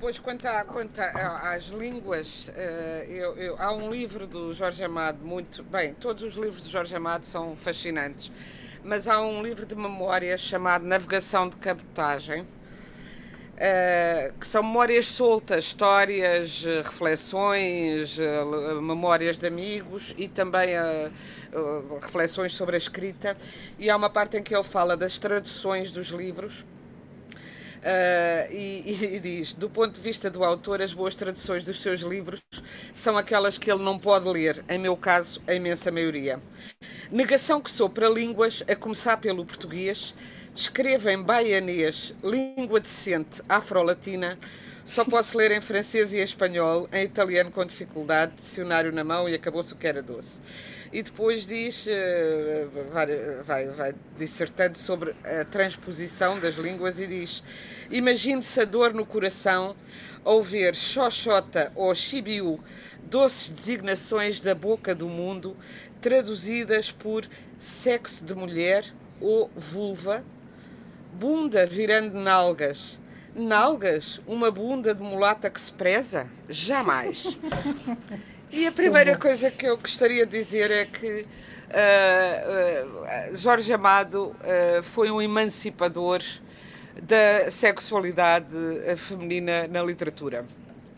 Pois, 0.00 0.18
quanto, 0.18 0.48
a, 0.48 0.64
quanto 0.64 0.98
a, 0.98 1.52
às 1.52 1.66
línguas, 1.66 2.50
eh, 2.56 3.04
eu, 3.06 3.36
eu, 3.36 3.56
há 3.58 3.70
um 3.70 3.90
livro 3.90 4.26
do 4.26 4.54
Jorge 4.54 4.82
Amado 4.82 5.18
muito. 5.22 5.62
Bem, 5.62 5.92
todos 5.92 6.22
os 6.22 6.36
livros 6.36 6.62
do 6.62 6.70
Jorge 6.70 6.96
Amado 6.96 7.26
são 7.26 7.54
fascinantes, 7.54 8.32
mas 8.82 9.06
há 9.06 9.20
um 9.20 9.42
livro 9.42 9.66
de 9.66 9.74
memórias 9.74 10.40
chamado 10.40 10.86
Navegação 10.86 11.50
de 11.50 11.56
Cabotagem, 11.56 12.46
eh, 13.58 14.32
que 14.40 14.46
são 14.46 14.62
memórias 14.62 15.06
soltas, 15.06 15.66
histórias, 15.66 16.64
eh, 16.66 16.80
reflexões, 16.80 18.16
memórias 18.80 19.36
de 19.36 19.46
amigos 19.48 20.14
e 20.16 20.28
também 20.28 20.76
reflexões 22.00 22.54
sobre 22.54 22.74
a 22.74 22.78
escrita. 22.78 23.36
E 23.78 23.90
há 23.90 23.96
uma 23.96 24.08
parte 24.08 24.38
em 24.38 24.42
que 24.42 24.54
ele 24.54 24.64
fala 24.64 24.96
das 24.96 25.18
traduções 25.18 25.92
dos 25.92 26.08
livros 26.08 26.64
Uh, 27.80 28.52
e, 28.52 29.14
e, 29.16 29.20
diz: 29.20 29.54
do 29.54 29.70
ponto 29.70 29.94
de 29.94 30.00
vista 30.00 30.28
do 30.28 30.44
autor, 30.44 30.82
as 30.82 30.92
boas 30.92 31.14
traduções 31.14 31.64
dos 31.64 31.80
seus 31.80 32.00
livros 32.00 32.40
são 32.92 33.16
aquelas 33.16 33.56
que 33.56 33.70
ele 33.70 33.82
não 33.82 33.98
pode 33.98 34.28
ler, 34.28 34.62
em 34.68 34.78
meu 34.78 34.96
caso, 34.96 35.40
a 35.46 35.54
imensa 35.54 35.90
maioria. 35.90 36.38
Negação 37.10 37.60
que 37.60 37.70
sou 37.70 37.88
para 37.88 38.08
línguas, 38.08 38.62
a 38.68 38.76
começar 38.76 39.16
pelo 39.16 39.46
português, 39.46 40.14
escrevo 40.54 41.08
em 41.08 41.22
baianês, 41.22 42.14
língua 42.22 42.80
decente 42.80 43.40
afro-latina, 43.48 44.38
só 44.84 45.02
posso 45.02 45.38
ler 45.38 45.50
em 45.52 45.60
francês 45.60 46.12
e 46.12 46.18
em 46.18 46.22
espanhol, 46.22 46.86
em 46.92 47.04
italiano 47.04 47.50
com 47.50 47.64
dificuldade, 47.64 48.32
dicionário 48.36 48.92
na 48.92 49.04
mão 49.04 49.28
e 49.28 49.34
acabou-se 49.34 49.72
o 49.72 49.76
que 49.76 49.86
era 49.86 50.02
doce 50.02 50.40
e 50.92 51.02
depois 51.02 51.46
diz, 51.46 51.86
eh, 51.88 52.66
vai, 52.90 53.06
vai, 53.42 53.68
vai 53.68 53.94
dissertando 54.16 54.76
sobre 54.76 55.14
a 55.24 55.44
transposição 55.44 56.40
das 56.40 56.56
línguas 56.56 56.98
e 56.98 57.06
diz: 57.06 57.44
Imagine-se 57.90 58.60
a 58.60 58.64
dor 58.64 58.92
no 58.92 59.06
coração 59.06 59.76
ao 60.24 60.42
ver 60.42 60.74
Xoxota 60.74 61.72
ou 61.76 61.94
Chibiu, 61.94 62.58
doces 63.04 63.50
designações 63.50 64.40
da 64.40 64.54
boca 64.54 64.92
do 64.92 65.08
mundo, 65.08 65.56
traduzidas 66.00 66.90
por 66.90 67.24
sexo 67.58 68.24
de 68.24 68.34
mulher 68.34 68.84
ou 69.20 69.48
vulva, 69.54 70.24
bunda 71.12 71.66
virando 71.66 72.18
nalgas. 72.18 73.00
Nalgas? 73.32 74.20
Uma 74.26 74.50
bunda 74.50 74.92
de 74.92 75.02
mulata 75.02 75.48
que 75.48 75.60
se 75.60 75.70
preza? 75.70 76.26
Jamais. 76.48 77.38
E 78.52 78.66
a 78.66 78.72
primeira 78.72 79.16
coisa 79.16 79.48
que 79.48 79.64
eu 79.64 79.76
gostaria 79.76 80.26
de 80.26 80.36
dizer 80.36 80.72
é 80.72 80.84
que 80.84 81.06
uh, 81.06 81.24
uh, 83.30 83.34
Jorge 83.34 83.72
Amado 83.72 84.34
uh, 84.40 84.82
foi 84.82 85.08
um 85.08 85.22
emancipador 85.22 86.20
da 87.00 87.48
sexualidade 87.48 88.48
feminina 88.96 89.68
na 89.68 89.80
literatura. 89.80 90.44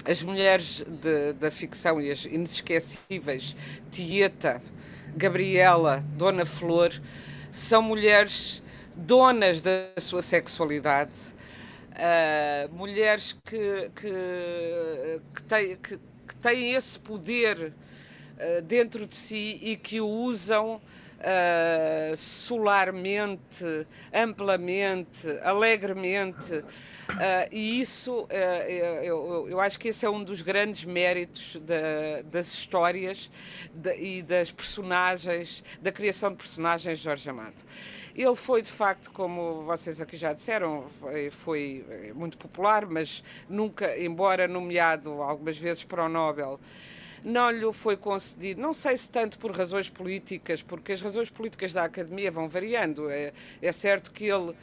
As 0.03 0.23
mulheres 0.23 0.83
de, 0.89 1.35
da 1.35 1.51
ficção 1.51 2.01
e 2.01 2.11
as 2.11 2.25
inesquecíveis 2.25 3.55
Tieta, 3.91 4.63
Gabriela, 5.15 6.03
Dona 6.17 6.47
Flor, 6.47 6.91
são 7.51 7.83
mulheres 7.83 8.63
donas 8.97 9.61
da 9.61 9.89
sua 9.99 10.23
sexualidade, 10.23 11.13
mulheres 12.73 13.37
que, 13.45 13.91
que, 13.95 15.21
que, 15.35 15.43
têm, 15.45 15.77
que 15.77 16.01
têm 16.43 16.75
esse 16.75 16.99
poder 16.99 17.73
uh, 17.73 18.63
dentro 18.63 19.07
de 19.07 19.15
si 19.15 19.61
e 19.63 19.77
que 19.77 20.01
o 20.01 20.09
usam 20.09 20.81
uh, 21.23 22.17
solarmente, 22.17 23.87
amplamente, 24.13 25.31
alegremente. 25.43 26.65
Uh, 27.13 27.49
e 27.51 27.81
isso, 27.81 28.23
uh, 28.23 28.27
eu, 29.03 29.47
eu, 29.49 29.61
acho 29.61 29.79
que 29.79 29.89
esse 29.89 30.05
é 30.07 30.11
um 30.11 30.25
dos 30.25 30.41
grandes 30.41 30.85
méritos 30.85 31.57
da, 31.61 32.23
das 32.25 32.47
histórias 32.55 33.31
de, 33.73 33.95
e 33.97 34.23
das 34.23 34.51
personagens, 34.51 35.63
da 35.81 35.93
criação 35.93 36.31
de 36.31 36.37
personagens 36.37 36.99
de 36.99 37.05
Jorge 37.05 37.29
Amado. 37.29 37.63
Ele 38.15 38.37
foi, 38.37 38.61
de 38.61 38.71
facto, 38.71 39.11
como 39.11 39.63
vocês 39.63 40.01
aqui 40.01 40.17
já 40.17 40.33
disseram, 40.33 40.87
foi, 40.89 41.31
foi 41.31 42.13
muito 42.15 42.37
popular, 42.37 42.87
mas 42.87 43.23
nunca, 43.49 43.99
embora 43.99 44.47
nomeado 44.47 45.23
algumas 45.23 45.57
vezes 45.57 45.85
para 45.85 46.05
o 46.05 46.09
Nobel, 46.09 46.61
não 47.25 47.51
lhe 47.51 47.73
foi 47.73 47.97
concedido, 47.97 48.61
não 48.61 48.75
sei 48.75 48.97
se 48.97 49.09
tanto 49.09 49.39
por 49.39 49.53
razões 49.53 49.89
políticas, 49.89 50.63
porque 50.63 50.93
as 50.93 51.01
razões 51.01 51.31
políticas 51.31 51.73
da 51.73 51.85
Academia 51.85 52.31
vão 52.31 52.49
variando. 52.49 53.09
É, 53.11 53.33
é 53.61 53.73
certo 53.73 54.11
que 54.11 54.25
ele, 54.25 54.55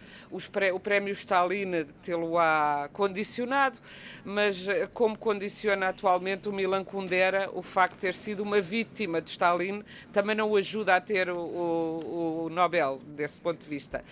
pré, 0.52 0.74
o 0.74 0.80
prémio 0.80 1.14
Stalin 1.14 1.86
tê-lo-á 2.04 2.90
condicionado, 2.94 3.80
mas 4.26 4.68
eh, 4.68 4.88
como 4.94 5.18
condiciona 5.18 5.90
atualmente 5.90 6.50
o 6.50 6.54
Milan 6.54 6.84
Kundera, 6.84 7.50
o 7.54 7.62
facto 7.62 7.96
de 7.96 8.02
ter 8.02 8.16
sido 8.16 8.44
uma 8.44 8.60
vítima 8.60 9.22
de 9.22 9.30
Stalin 9.32 9.84
também 10.12 10.36
não 10.36 10.50
o 10.50 10.56
ajuda 10.56 10.96
a 10.96 11.02
ter 11.02 11.30
o, 11.30 11.38
o, 11.40 12.44
o 12.46 12.50
Nobel, 12.50 13.00
desse 13.06 13.40
ponto 13.40 13.60
de 13.60 13.68
vista. 13.68 14.04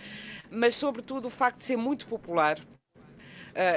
Mas, 0.50 0.74
sobretudo, 0.74 1.26
o 1.28 1.30
facto 1.30 1.58
de 1.58 1.64
ser 1.64 1.76
muito 1.76 2.06
popular, 2.06 2.58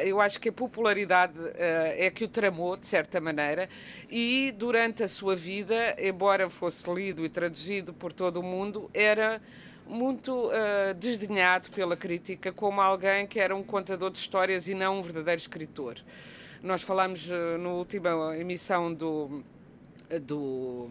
eu 0.06 0.22
acho 0.22 0.40
que 0.40 0.50
a 0.50 0.52
popularidade 0.52 1.40
uh, 1.40 1.52
é 1.56 2.10
que 2.12 2.24
o 2.24 2.28
tramou, 2.28 2.78
de 2.78 2.86
certa 2.86 3.20
maneira, 3.20 3.68
e 4.10 4.54
durante 4.56 5.04
a 5.04 5.08
sua 5.08 5.36
vida, 5.36 5.96
embora 6.00 6.50
fosse 6.50 6.88
lido 6.92 7.26
e 7.26 7.30
traduzido 7.30 7.94
por 7.94 8.14
todo 8.14 8.40
o 8.40 8.44
mundo, 8.44 8.90
era 8.94 9.42
muito 9.88 10.48
uh, 10.48 10.94
desdenhado 10.98 11.70
pela 11.72 11.98
crítica 11.98 12.52
como 12.52 12.80
alguém 12.80 13.26
que 13.26 13.40
era 13.40 13.56
um 13.56 13.64
contador 13.64 14.12
de 14.12 14.20
histórias 14.20 14.68
e 14.68 14.74
não 14.74 15.00
um 15.00 15.02
verdadeiro 15.02 15.42
escritor. 15.42 15.96
Nós 16.62 16.84
falámos 16.84 17.28
uh, 17.30 17.58
na 17.58 17.70
última 17.70 18.38
emissão 18.38 18.94
do, 18.94 19.44
do, 20.22 20.90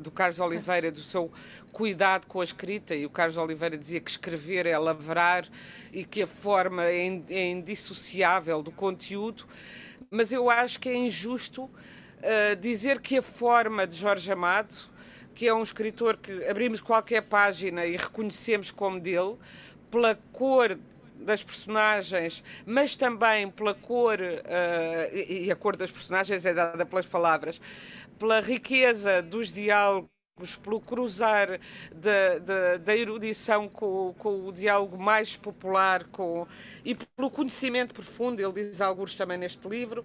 do 0.00 0.10
Carlos 0.10 0.40
Oliveira, 0.40 0.90
do 0.90 1.00
seu 1.00 1.30
cuidado 1.72 2.26
com 2.26 2.40
a 2.40 2.44
escrita, 2.44 2.94
e 2.94 3.04
o 3.06 3.10
Carlos 3.10 3.36
Oliveira 3.36 3.76
dizia 3.76 4.00
que 4.00 4.10
escrever 4.10 4.66
é 4.66 4.78
lavrar 4.78 5.46
e 5.92 6.04
que 6.04 6.22
a 6.22 6.26
forma 6.26 6.84
é, 6.84 7.22
é 7.28 7.50
indissociável 7.50 8.62
do 8.62 8.70
conteúdo, 8.70 9.46
mas 10.10 10.32
eu 10.32 10.48
acho 10.48 10.78
que 10.80 10.88
é 10.88 10.94
injusto 10.94 11.64
uh, 11.64 12.56
dizer 12.60 13.00
que 13.00 13.18
a 13.18 13.22
forma 13.22 13.86
de 13.86 13.96
Jorge 13.96 14.30
Amado 14.30 14.96
que 15.36 15.46
é 15.46 15.52
um 15.52 15.62
escritor 15.62 16.16
que 16.16 16.48
abrimos 16.48 16.80
qualquer 16.80 17.20
página 17.20 17.84
e 17.84 17.94
reconhecemos 17.94 18.72
como 18.72 18.98
dele, 18.98 19.36
pela 19.90 20.18
cor 20.32 20.78
das 21.20 21.44
personagens, 21.44 22.42
mas 22.64 22.96
também 22.96 23.50
pela 23.50 23.74
cor, 23.74 24.18
uh, 24.18 25.16
e 25.16 25.50
a 25.50 25.54
cor 25.54 25.76
das 25.76 25.90
personagens 25.90 26.46
é 26.46 26.54
dada 26.54 26.86
pelas 26.86 27.06
palavras, 27.06 27.60
pela 28.18 28.40
riqueza 28.40 29.22
dos 29.22 29.52
diálogos 29.52 30.10
pelo 30.62 30.78
cruzar 30.78 31.58
da, 31.94 32.38
da, 32.38 32.76
da 32.76 32.94
erudição 32.94 33.70
com, 33.70 34.14
com, 34.18 34.46
o 34.46 34.52
diálogo 34.52 34.98
mais 34.98 35.34
popular 35.34 36.04
com, 36.04 36.46
e 36.84 36.94
pelo 36.94 37.30
conhecimento 37.30 37.94
profundo, 37.94 38.40
ele 38.42 38.52
diz 38.52 38.82
alguns 38.82 39.14
também 39.14 39.38
neste 39.38 39.66
livro, 39.66 40.04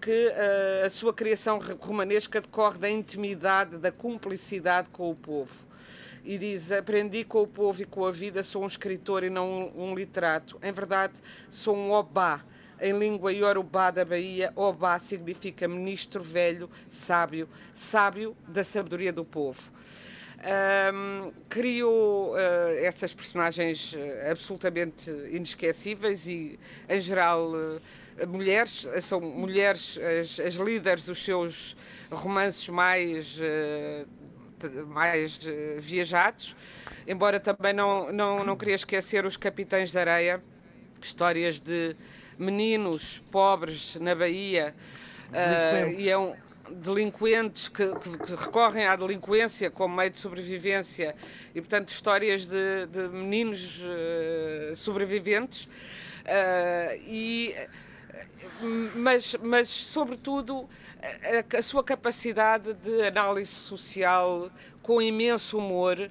que 0.00 0.28
uh, 0.28 0.86
a 0.86 0.90
sua 0.90 1.12
criação 1.12 1.58
romanesca 1.80 2.40
decorre 2.40 2.78
da 2.78 2.88
intimidade, 2.88 3.76
da 3.76 3.90
cumplicidade 3.90 4.90
com 4.90 5.10
o 5.10 5.14
povo. 5.14 5.66
E 6.22 6.38
diz: 6.38 6.70
Aprendi 6.70 7.24
com 7.24 7.42
o 7.42 7.46
povo 7.46 7.82
e 7.82 7.84
com 7.84 8.04
a 8.04 8.12
vida, 8.12 8.42
sou 8.42 8.62
um 8.62 8.66
escritor 8.66 9.24
e 9.24 9.30
não 9.30 9.72
um, 9.74 9.90
um 9.90 9.94
literato. 9.94 10.58
Em 10.62 10.72
verdade, 10.72 11.14
sou 11.50 11.76
um 11.76 11.90
obá. 11.90 12.44
Em 12.80 12.98
língua 12.98 13.32
iorubá 13.32 13.90
da 13.90 14.04
Bahia, 14.04 14.52
obá 14.56 14.98
significa 14.98 15.68
ministro 15.68 16.22
velho, 16.22 16.68
sábio, 16.90 17.48
sábio 17.72 18.36
da 18.48 18.64
sabedoria 18.64 19.12
do 19.12 19.24
povo. 19.24 19.70
Um, 20.44 21.32
criou 21.48 22.32
uh, 22.32 22.36
essas 22.82 23.14
personagens 23.14 23.94
uh, 23.94 24.30
absolutamente 24.30 25.10
inesquecíveis 25.30 26.26
e, 26.26 26.58
em 26.86 27.00
geral, 27.00 27.50
uh, 27.50 27.80
mulheres, 28.28 28.86
são 29.00 29.22
mulheres 29.22 29.98
as, 30.20 30.38
as 30.38 30.54
líderes 30.56 31.06
dos 31.06 31.24
seus 31.24 31.74
romances 32.10 32.68
mais, 32.68 33.38
uh, 33.38 34.86
mais 34.86 35.40
viajados, 35.78 36.54
embora 37.06 37.40
também 37.40 37.72
não, 37.72 38.12
não, 38.12 38.44
não 38.44 38.54
queria 38.54 38.74
esquecer 38.74 39.24
os 39.24 39.38
Capitães 39.38 39.92
da 39.92 40.00
Areia, 40.00 40.42
histórias 41.04 41.58
de 41.60 41.96
meninos 42.38 43.22
pobres 43.30 43.96
na 43.96 44.14
Bahia, 44.14 44.74
uh, 45.30 46.00
e 46.00 46.08
é 46.08 46.18
um, 46.18 46.34
delinquentes 46.70 47.68
que, 47.68 47.86
que, 47.96 48.18
que, 48.18 48.34
recorrem 48.34 48.86
à 48.86 48.96
delinquência 48.96 49.70
como 49.70 49.96
meio 49.96 50.10
de 50.10 50.18
sobrevivência 50.18 51.14
e, 51.54 51.60
portanto, 51.60 51.88
histórias 51.88 52.46
de, 52.46 52.86
de 52.86 53.08
meninos 53.08 53.80
uh, 53.80 54.74
sobreviventes. 54.74 55.64
Uh, 55.64 57.00
e 57.06 57.54
mas, 58.96 59.36
mas 59.42 59.68
sobretudo, 59.68 60.68
a, 61.02 61.58
a, 61.58 61.62
sua 61.62 61.82
capacidade 61.82 62.72
de 62.74 63.02
análise 63.06 63.52
social 63.52 64.50
com 64.82 65.00
imenso 65.02 65.58
humor. 65.58 66.10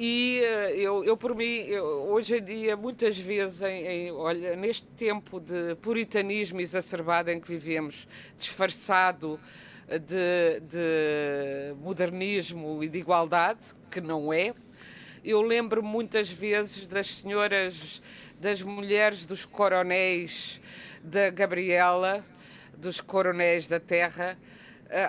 E 0.00 0.40
eh, 0.44 0.74
eu, 0.76 1.04
eu 1.04 1.16
por 1.16 1.34
mim, 1.34 1.44
eu, 1.66 1.84
hoje 1.84 2.36
em 2.36 2.44
dia, 2.44 2.76
muitas 2.76 3.18
vezes, 3.18 3.62
em, 3.62 3.84
em, 3.84 4.12
olha, 4.12 4.54
neste 4.54 4.86
tempo 4.86 5.40
de 5.40 5.74
puritanismo 5.82 6.60
exacerbado 6.60 7.32
em 7.32 7.40
que 7.40 7.48
vivemos, 7.48 8.06
disfarçado 8.36 9.40
de, 9.88 10.60
de 10.60 11.74
modernismo 11.82 12.84
e 12.84 12.88
de 12.88 12.98
igualdade, 12.98 13.74
que 13.90 14.00
não 14.00 14.32
é, 14.32 14.54
eu 15.24 15.42
lembro 15.42 15.82
muitas 15.82 16.30
vezes 16.30 16.86
das 16.86 17.16
senhoras, 17.16 18.00
das 18.40 18.62
mulheres 18.62 19.26
dos 19.26 19.44
coronéis 19.44 20.60
da 21.02 21.28
Gabriela, 21.28 22.24
dos 22.76 23.00
Coronéis 23.00 23.66
da 23.66 23.80
Terra, 23.80 24.38
eh, 24.38 24.57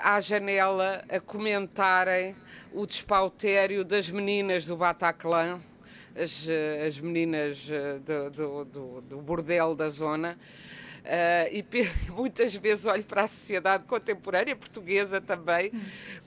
à 0.04 0.20
janela 0.20 1.04
a 1.10 1.20
comentarem 1.20 2.36
o 2.74 2.86
despautério 2.86 3.84
das 3.84 4.10
meninas 4.10 4.66
do 4.66 4.76
Bataclan, 4.76 5.60
as, 6.16 6.48
eh, 6.48 6.86
as 6.86 7.00
meninas 7.00 7.68
eh, 7.70 8.00
do, 8.00 8.30
do, 8.30 8.66
do, 8.66 9.02
do 9.02 9.18
bordel 9.22 9.76
da 9.76 9.90
zona. 9.90 10.38
Uh, 11.10 11.50
e 11.52 11.66
muitas 12.14 12.54
vezes 12.54 12.86
olho 12.86 13.04
para 13.04 13.24
a 13.24 13.28
sociedade 13.28 13.84
contemporânea 13.86 14.56
portuguesa 14.56 15.20
também 15.20 15.72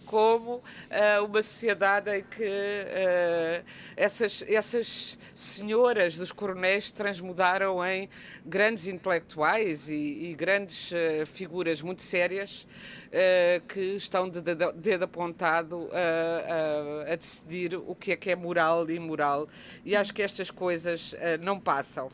como 0.04 0.56
uh, 0.56 1.24
uma 1.24 1.40
sociedade 1.40 2.10
em 2.10 2.24
que 2.24 2.42
uh, 2.42 3.64
essas, 3.96 4.42
essas 4.48 5.16
senhoras 5.36 6.16
dos 6.16 6.32
coronéis 6.32 6.90
transmudaram 6.90 7.84
em 7.86 8.10
grandes 8.44 8.88
intelectuais 8.88 9.88
e, 9.88 10.30
e 10.30 10.34
grandes 10.34 10.90
figuras 11.26 11.80
muito 11.80 12.02
sérias 12.02 12.66
que 13.68 13.80
estão 13.80 14.28
de 14.28 14.40
dedo 14.40 15.04
apontado 15.04 15.88
a, 15.92 17.08
a, 17.08 17.12
a, 17.12 17.16
decidir 17.16 17.76
o 17.76 17.94
que 17.94 18.12
é 18.12 18.16
que 18.16 18.30
é 18.30 18.36
moral 18.36 18.88
e 18.90 18.96
imoral. 18.96 19.48
E 19.84 19.94
acho 19.94 20.12
que 20.12 20.22
estas 20.22 20.50
coisas 20.50 21.14
não 21.40 21.60
passam. 21.60 22.10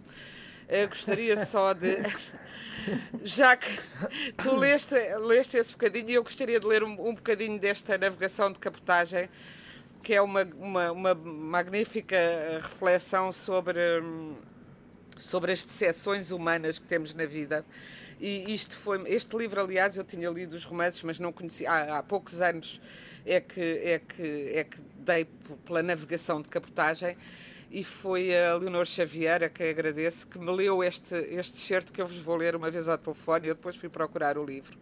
gostaria 0.88 1.37
só 1.44 1.72
de 1.72 1.96
já 3.22 3.56
que 3.56 3.78
tu 4.42 4.56
leste, 4.56 4.94
leste 5.20 5.56
esse 5.56 5.72
bocadinho, 5.72 6.10
eu 6.10 6.22
gostaria 6.22 6.58
de 6.58 6.66
ler 6.66 6.82
um, 6.82 7.08
um 7.08 7.14
bocadinho 7.14 7.58
desta 7.58 7.96
navegação 7.98 8.52
de 8.52 8.58
capotagem, 8.58 9.28
que 10.02 10.14
é 10.14 10.22
uma, 10.22 10.44
uma, 10.44 10.92
uma 10.92 11.14
magnífica 11.14 12.16
reflexão 12.60 13.32
sobre, 13.32 13.80
sobre 15.16 15.52
as 15.52 15.64
decepções 15.64 16.30
humanas 16.30 16.78
que 16.78 16.84
temos 16.84 17.14
na 17.14 17.26
vida. 17.26 17.64
E 18.20 18.52
isto 18.52 18.76
foi, 18.76 19.02
este 19.06 19.36
livro, 19.36 19.60
aliás, 19.60 19.96
eu 19.96 20.04
tinha 20.04 20.28
lido 20.30 20.56
os 20.56 20.64
romances, 20.64 21.02
mas 21.02 21.18
não 21.18 21.32
conhecia, 21.32 21.70
há, 21.70 21.98
há 21.98 22.02
poucos 22.02 22.40
anos 22.40 22.80
é 23.24 23.40
que, 23.40 23.60
é, 23.60 23.98
que, 23.98 24.52
é 24.54 24.64
que 24.64 24.80
dei 24.96 25.26
pela 25.64 25.82
navegação 25.82 26.40
de 26.40 26.48
capotagem 26.48 27.16
e 27.70 27.85
foi 27.85 28.35
a 28.35 28.54
Leonor 28.54 28.87
Xavier, 28.87 29.44
a 29.44 29.48
quem 29.48 29.68
agradeço, 29.68 30.26
que 30.26 30.38
me 30.38 30.50
leu 30.50 30.83
este, 30.83 31.14
este 31.14 31.59
certo 31.61 31.92
que 31.92 32.00
eu 32.00 32.07
vos 32.07 32.18
vou 32.18 32.37
ler 32.37 32.57
uma 32.57 32.70
vez 32.70 32.88
ao 32.88 32.96
telefone 32.96 33.48
eu 33.48 33.54
depois 33.54 33.76
fui 33.76 33.88
procurar 33.88 34.38
o 34.38 34.44
livro. 34.44 34.78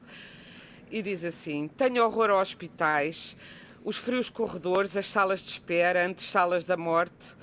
E 0.90 1.02
diz 1.02 1.24
assim: 1.24 1.68
Tenho 1.68 2.04
horror 2.04 2.30
a 2.30 2.38
hospitais, 2.38 3.36
os 3.84 3.96
frios 3.96 4.30
corredores, 4.30 4.96
as 4.96 5.06
salas 5.06 5.40
de 5.40 5.50
espera, 5.50 6.00
salas 6.16 6.64
da 6.64 6.76
morte, 6.76 7.36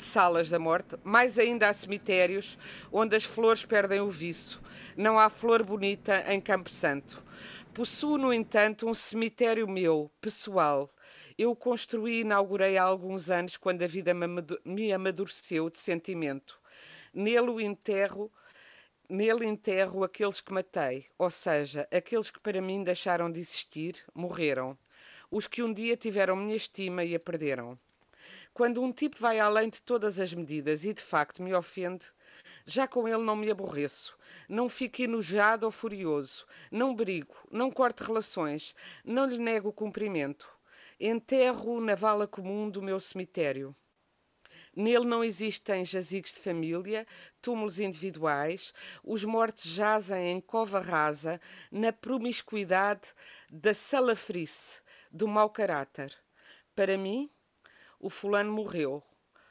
salas 0.00 0.48
da 0.48 0.58
morte, 0.58 0.96
mais 1.04 1.38
ainda 1.38 1.68
há 1.68 1.72
cemitérios 1.72 2.58
onde 2.90 3.14
as 3.14 3.24
flores 3.24 3.64
perdem 3.64 4.00
o 4.00 4.08
viço. 4.08 4.60
Não 4.96 5.18
há 5.18 5.28
flor 5.28 5.62
bonita 5.62 6.24
em 6.32 6.40
Campo 6.40 6.70
Santo. 6.70 7.22
Possuo, 7.74 8.18
no 8.18 8.32
entanto, 8.32 8.88
um 8.88 8.94
cemitério 8.94 9.68
meu, 9.68 10.10
pessoal, 10.20 10.90
eu 11.38 11.54
construí 11.54 12.16
e 12.16 12.20
inaugurei 12.22 12.76
há 12.76 12.82
alguns 12.82 13.30
anos, 13.30 13.56
quando 13.56 13.84
a 13.84 13.86
vida 13.86 14.12
me 14.64 14.92
amadureceu 14.92 15.70
de 15.70 15.78
sentimento. 15.78 16.60
Nele 17.14 17.62
enterro, 17.62 18.28
nele 19.08 19.46
enterro 19.46 20.02
aqueles 20.02 20.40
que 20.40 20.52
matei, 20.52 21.06
ou 21.16 21.30
seja, 21.30 21.86
aqueles 21.92 22.28
que 22.28 22.40
para 22.40 22.60
mim 22.60 22.82
deixaram 22.82 23.30
de 23.30 23.38
existir, 23.38 24.04
morreram. 24.12 24.76
Os 25.30 25.46
que 25.46 25.62
um 25.62 25.72
dia 25.72 25.96
tiveram 25.96 26.34
minha 26.34 26.56
estima 26.56 27.04
e 27.04 27.14
a 27.14 27.20
perderam. 27.20 27.78
Quando 28.52 28.82
um 28.82 28.90
tipo 28.90 29.16
vai 29.16 29.38
além 29.38 29.68
de 29.68 29.80
todas 29.80 30.18
as 30.18 30.34
medidas 30.34 30.84
e 30.84 30.92
de 30.92 31.02
facto 31.02 31.40
me 31.40 31.54
ofende, 31.54 32.06
já 32.66 32.88
com 32.88 33.06
ele 33.06 33.22
não 33.22 33.36
me 33.36 33.48
aborreço, 33.48 34.18
não 34.48 34.68
fico 34.68 35.02
enojado 35.02 35.64
ou 35.64 35.70
furioso, 35.70 36.44
não 36.68 36.96
brigo, 36.96 37.36
não 37.48 37.70
corto 37.70 38.02
relações, 38.02 38.74
não 39.04 39.24
lhe 39.24 39.38
nego 39.38 39.68
o 39.68 39.72
cumprimento 39.72 40.57
enterro 41.00 41.80
na 41.80 41.94
vala 41.94 42.26
comum 42.26 42.68
do 42.68 42.82
meu 42.82 42.98
cemitério. 42.98 43.74
Nele 44.74 45.04
não 45.06 45.24
existem 45.24 45.84
jazigos 45.84 46.32
de 46.32 46.40
família, 46.40 47.06
túmulos 47.42 47.80
individuais, 47.80 48.72
os 49.02 49.24
mortos 49.24 49.64
jazem 49.64 50.30
em 50.30 50.40
cova 50.40 50.80
rasa, 50.80 51.40
na 51.70 51.92
promiscuidade 51.92 53.12
da 53.50 53.74
salafrice, 53.74 54.80
do 55.10 55.26
mau 55.26 55.50
caráter. 55.50 56.16
Para 56.74 56.96
mim, 56.96 57.28
o 57.98 58.08
fulano 58.08 58.52
morreu, 58.52 59.02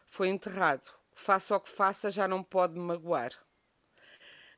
foi 0.05 0.29
enterrado, 0.29 0.93
faça 1.13 1.55
o 1.55 1.59
que 1.59 1.69
faça, 1.69 2.09
já 2.09 2.27
não 2.27 2.41
pode 2.41 2.73
me 2.73 2.85
magoar. 2.85 3.31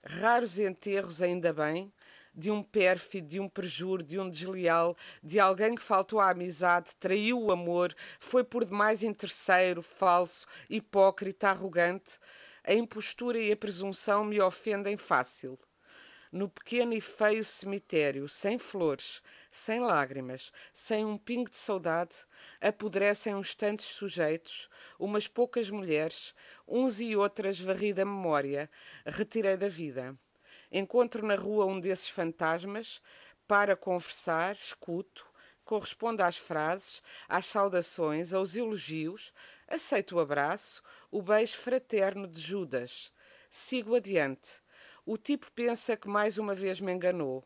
Raros 0.04 0.60
enterros, 0.60 1.22
ainda 1.22 1.52
bem, 1.52 1.92
de 2.40 2.50
um 2.50 2.64
pérfido, 2.64 3.28
de 3.28 3.40
um 3.40 3.50
perjuro, 3.50 4.02
de 4.02 4.18
um 4.18 4.30
desleal, 4.30 4.96
de 5.22 5.40
alguém 5.40 5.76
que 5.76 5.84
faltou 5.84 6.22
à 6.22 6.30
amizade, 6.30 6.96
traiu 6.98 7.38
o 7.38 7.52
amor, 7.52 7.94
foi 8.20 8.46
por 8.46 8.64
demais 8.64 9.04
interesseiro, 9.04 9.82
falso, 9.82 10.48
hipócrita, 10.70 11.50
arrogante, 11.50 12.18
a 12.64 12.74
impostura 12.74 13.38
e 13.38 13.52
a 13.52 13.58
presunção 13.58 14.24
me 14.24 14.40
ofendem 14.40 14.96
fácil. 14.96 15.60
No 16.32 16.48
pequeno 16.48 16.94
e 16.94 17.02
feio 17.02 17.44
cemitério, 17.44 18.30
sem 18.30 18.58
flores, 18.58 19.22
sem 19.50 19.80
lágrimas, 19.82 20.52
sem 20.72 21.04
um 21.04 21.18
pingo 21.18 21.50
de 21.50 21.58
saudade, 21.58 22.16
apodrecem 22.62 23.36
uns 23.36 23.56
tantos 23.56 23.86
sujeitos, 23.86 24.70
umas 24.98 25.28
poucas 25.28 25.70
mulheres, 25.70 26.34
uns 26.68 27.02
e 27.02 27.16
outras 27.16 27.60
varri 27.60 27.92
da 27.92 28.06
memória, 28.06 28.70
retirei 29.06 29.58
da 29.58 29.68
vida. 29.68 30.16
Encontro 30.72 31.26
na 31.26 31.36
rua 31.36 31.66
um 31.66 31.80
desses 31.80 32.10
fantasmas, 32.10 33.02
para 33.48 33.76
conversar, 33.76 34.54
escuto, 34.54 35.26
correspondo 35.66 36.24
às 36.24 36.38
frases, 36.38 37.02
às 37.28 37.46
saudações, 37.46 38.34
aos 38.34 38.56
elogios, 38.56 39.34
aceito 39.68 40.16
o 40.16 40.20
abraço, 40.20 40.84
o 41.12 41.22
beijo 41.22 41.58
fraterno 41.58 42.28
de 42.28 42.40
Judas. 42.40 43.12
Sigo 43.50 43.96
adiante. 43.96 44.62
O 45.06 45.18
tipo 45.18 45.52
pensa 45.52 45.98
que 45.98 46.08
mais 46.08 46.38
uma 46.38 46.54
vez 46.54 46.80
me 46.80 46.92
enganou. 46.92 47.44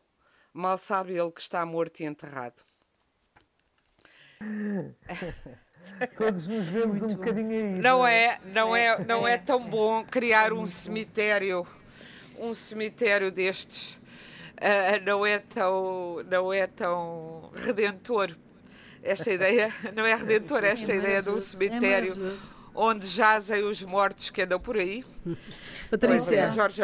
Mal 0.52 0.76
sabe 0.78 1.16
ele 1.16 1.32
que 1.32 1.40
está 1.40 1.64
morto 1.64 2.00
e 2.00 2.04
enterrado. 2.04 2.62
Todos 6.16 6.46
nos 6.46 6.66
vemos 6.68 6.98
Muito 7.00 7.04
um 7.12 7.16
bom. 7.16 7.24
bocadinho 7.24 7.50
aí. 7.50 7.78
Não 7.78 8.06
é? 8.06 8.24
é, 8.24 8.40
não 8.44 8.76
é, 8.76 9.04
não 9.04 9.28
é 9.28 9.38
tão 9.38 9.60
bom 9.68 10.04
criar 10.04 10.52
um 10.52 10.66
cemitério, 10.66 11.66
um 12.38 12.54
cemitério 12.54 13.30
destes. 13.30 14.00
Uh, 14.54 15.04
não 15.04 15.26
é 15.26 15.38
tão, 15.38 16.22
não 16.30 16.52
é 16.52 16.66
tão 16.66 17.50
redentor. 17.54 18.36
Esta 19.02 19.30
ideia 19.30 19.74
não 19.94 20.06
é 20.06 20.14
redentor, 20.14 20.64
esta 20.64 20.92
é 20.92 20.96
ideia 20.96 21.22
de 21.22 21.30
um 21.30 21.38
cemitério 21.38 22.12
é 22.12 22.63
onde 22.74 23.06
jazem 23.06 23.62
os 23.64 23.82
mortos 23.82 24.30
que 24.30 24.42
andam 24.42 24.58
por 24.58 24.76
aí. 24.76 25.04
Patrícia. 25.90 26.48
Jorge, 26.50 26.82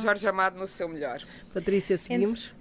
Jorge 0.00 0.26
Amado 0.26 0.58
no 0.58 0.66
seu 0.66 0.88
melhor. 0.88 1.20
Patrícia, 1.52 1.98
seguimos. 1.98 2.54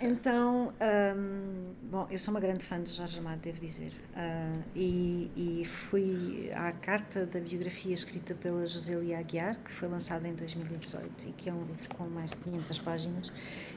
Então, 0.00 0.72
um, 1.16 1.74
bom, 1.82 2.08
eu 2.10 2.18
sou 2.18 2.32
uma 2.32 2.40
grande 2.40 2.64
fã 2.64 2.82
de 2.82 2.92
Jorge 2.92 3.18
Amado, 3.18 3.40
devo 3.40 3.60
dizer. 3.60 3.92
Uh, 4.16 4.62
e, 4.74 5.30
e, 5.36 5.64
fui 5.64 6.50
à 6.54 6.72
carta 6.72 7.26
da 7.26 7.38
biografia 7.38 7.94
escrita 7.94 8.34
pela 8.34 8.66
Josélia 8.66 9.18
Aguiar, 9.18 9.56
que 9.62 9.70
foi 9.70 9.88
lançada 9.88 10.26
em 10.26 10.34
2018 10.34 11.28
e 11.28 11.32
que 11.32 11.48
é 11.48 11.52
um 11.52 11.60
livro 11.60 11.96
com 11.96 12.04
mais 12.04 12.30
de 12.30 12.38
500 12.38 12.78
páginas. 12.80 13.32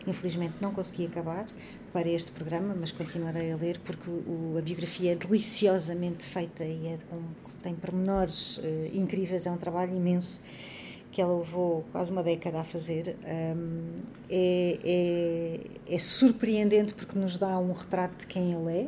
Infelizmente 0.08 0.56
não 0.62 0.72
consegui 0.72 1.06
acabar 1.08 1.46
para 1.91 2.10
este 2.10 2.32
programa, 2.32 2.76
mas 2.78 2.91
continuarei 2.91 3.52
a 3.52 3.56
ler 3.56 3.80
porque 3.80 4.10
o, 4.10 4.56
a 4.58 4.62
biografia 4.62 5.13
é 5.13 5.15
deliciosamente 5.15 6.26
feita 6.26 6.63
e 6.65 6.88
é 6.88 6.98
com, 7.10 7.22
tem 7.65 7.73
pormenores 7.73 8.58
uh, 8.58 8.62
incríveis, 8.93 9.47
é 9.47 9.51
um 9.51 9.58
trabalho 9.58 9.95
imenso 9.95 10.39
que 11.12 11.19
ela 11.19 11.36
levou 11.36 11.84
quase 11.91 12.12
uma 12.12 12.21
década 12.21 12.60
a 12.60 12.63
fazer, 12.63 13.15
um, 13.25 14.01
é, 14.30 14.80
é, 14.84 15.95
é, 15.95 15.97
surpreendente 15.97 16.93
porque 16.93 17.17
nos 17.17 17.38
dá 17.38 17.58
um 17.58 17.71
retrato 17.71 18.17
de 18.17 18.28
quem 18.28 18.51
ele 18.51 18.80
é 18.80 18.88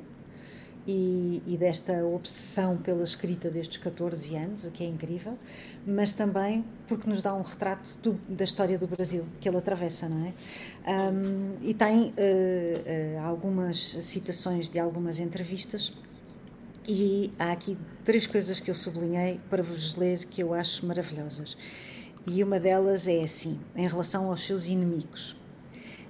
e, 0.86 1.42
e, 1.48 1.58
desta 1.58 2.06
obsessão 2.06 2.78
pela 2.78 3.04
escrita 3.04 3.50
destes 3.50 3.78
14 3.78 4.36
anos, 4.36 4.66
o 4.66 4.72
que 4.72 4.84
é 4.84 4.88
incrível, 4.88 5.38
mas 5.86 6.12
também 6.12 6.66
porque 6.88 7.10
nos 7.10 7.22
dá 7.22 7.34
um 7.34 7.42
retrato 7.42 7.98
do, 8.04 8.14
da 8.28 8.44
história 8.44 8.78
do 8.78 8.88
Brasil 8.88 9.26
que 9.40 9.48
ele 9.48 9.58
atravessa, 9.58 10.10
não 10.10 10.28
é? 10.28 10.34
Um, 11.12 11.56
e 11.62 11.74
tem 11.74 12.02
uh, 12.02 12.12
uh, 12.12 13.26
algumas 13.26 13.78
citações 13.78 14.70
de 14.70 14.80
algumas 14.80 15.20
entrevistas. 15.20 15.94
E 16.90 17.34
há 17.38 17.52
aqui 17.52 17.78
três 18.06 18.26
coisas 18.26 18.62
que 18.62 18.72
eu 18.72 18.76
sublinhei 18.76 19.42
para 19.50 19.62
vos 19.62 19.96
ler 19.96 20.24
que 20.24 20.42
eu 20.42 20.54
acho 20.54 20.86
maravilhosas. 20.86 21.58
E 22.26 22.42
uma 22.42 22.62
delas 22.62 23.10
é 23.10 23.22
assim, 23.22 23.60
em 23.76 23.86
relação 23.86 24.28
aos 24.30 24.46
seus 24.46 24.68
inimigos. 24.68 25.36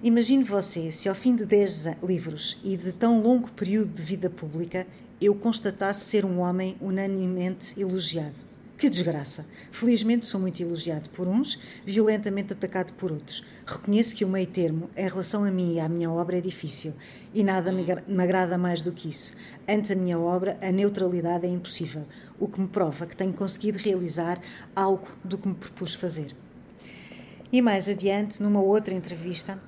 Imagine 0.04 0.44
você 0.44 0.92
se 0.92 1.10
ao 1.10 1.16
fim 1.16 1.36
de 1.36 1.48
10 1.48 1.98
livros 2.04 2.60
e 2.64 2.78
de 2.78 2.92
tão 2.92 3.24
longo 3.24 3.50
período 3.54 3.92
de 3.92 4.04
vida 4.04 4.30
pública 4.30 4.86
eu 5.20 5.34
constatasse 5.34 6.06
ser 6.06 6.24
um 6.24 6.42
homem 6.42 6.78
unanimemente 6.80 7.74
elogiado. 7.80 8.47
Que 8.78 8.92
desgraça! 8.92 9.48
Felizmente 9.72 10.28
sou 10.28 10.40
muito 10.40 10.62
elogiado 10.62 11.10
por 11.10 11.28
uns, 11.28 11.60
violentamente 11.84 12.54
atacado 12.54 12.94
por 12.94 13.12
outros. 13.12 13.44
Reconheço 13.66 14.16
que 14.16 14.24
o 14.24 14.28
meio 14.28 14.46
termo, 14.46 14.88
em 14.96 15.08
relação 15.08 15.44
a 15.44 15.50
mim 15.50 15.74
e 15.74 15.80
à 15.80 15.90
minha 15.90 16.12
obra, 16.12 16.38
é 16.38 16.42
difícil, 16.42 16.94
e 17.34 17.44
nada 17.44 17.72
me, 17.72 18.22
agrada 18.22 18.56
mais 18.56 18.84
do 18.84 18.92
que 18.92 19.10
isso. 19.10 19.34
Ante 19.68 19.94
a 19.94 19.96
minha 19.96 20.20
obra, 20.20 20.60
a 20.62 20.72
neutralidade 20.72 21.48
é 21.48 21.50
impossível, 21.50 22.06
o 22.40 22.48
que 22.48 22.62
me 22.62 22.68
prova 22.68 23.08
que 23.08 23.18
tenho 23.18 23.34
conseguido 23.34 23.80
realizar 23.80 24.40
algo 24.76 25.08
do 25.24 25.40
que 25.40 25.48
me 25.48 25.56
propus 25.56 25.96
fazer. 25.96 26.36
E 27.52 27.64
mais 27.64 27.90
adiante, 27.90 28.44
numa 28.44 28.62
outra 28.62 28.94
entrevista, 28.94 29.60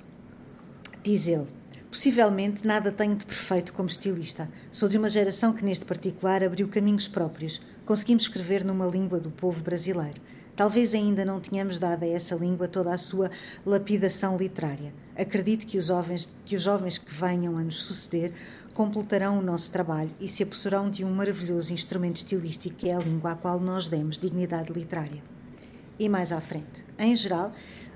diz 1.02 1.28
ele: 1.28 1.48
Possivelmente 1.90 2.68
nada 2.68 2.92
tenho 2.92 3.16
de 3.16 3.26
perfeito 3.26 3.74
como 3.74 3.90
estilista. 3.90 4.48
Sou 4.72 4.88
de 4.88 5.00
uma 5.00 5.10
geração 5.10 5.52
que, 5.52 5.66
neste 5.66 5.84
particular, 5.86 6.44
abriu 6.44 6.68
caminhos 6.68 7.08
próprios 7.08 7.60
conseguimos 7.90 8.22
escrever 8.22 8.64
numa 8.64 8.86
língua 8.86 9.20
do 9.20 9.32
povo 9.32 9.64
brasileiro. 9.64 10.22
Talvez 10.56 10.94
ainda 10.94 11.26
não 11.26 11.40
tenhamos 11.40 11.80
dado 11.80 12.04
a 12.04 12.08
essa 12.08 12.36
língua 12.36 12.68
toda 12.68 12.94
a 12.94 12.98
sua 13.00 13.32
lapidação 13.66 14.38
literária. 14.38 14.94
Acredito 15.18 15.66
que 15.66 15.76
os 15.76 15.88
jovens 15.88 16.30
que, 16.46 16.56
os 16.56 16.62
jovens 16.62 17.00
que 17.00 17.12
venham 17.12 17.58
a 17.58 17.64
nos 17.64 17.82
suceder 17.82 18.32
completarão 18.76 19.40
o 19.40 19.42
nosso 19.42 19.72
trabalho 19.72 20.12
e 20.20 20.28
se 20.28 20.44
apossuarão 20.44 20.88
de 20.88 21.04
um 21.04 21.10
maravilhoso 21.10 21.74
instrumento 21.74 22.18
estilístico 22.18 22.76
que 22.76 22.90
é 22.90 22.96
a 22.96 23.00
língua 23.00 23.32
à 23.32 23.36
qual 23.36 23.60
nós 23.60 23.88
demos 23.88 24.20
dignidade 24.20 24.72
literária. 24.72 25.24
E 25.98 26.08
mais 26.08 26.32
à 26.32 26.40
frente. 26.40 26.86
Em 26.96 27.16
geral, 27.16 27.52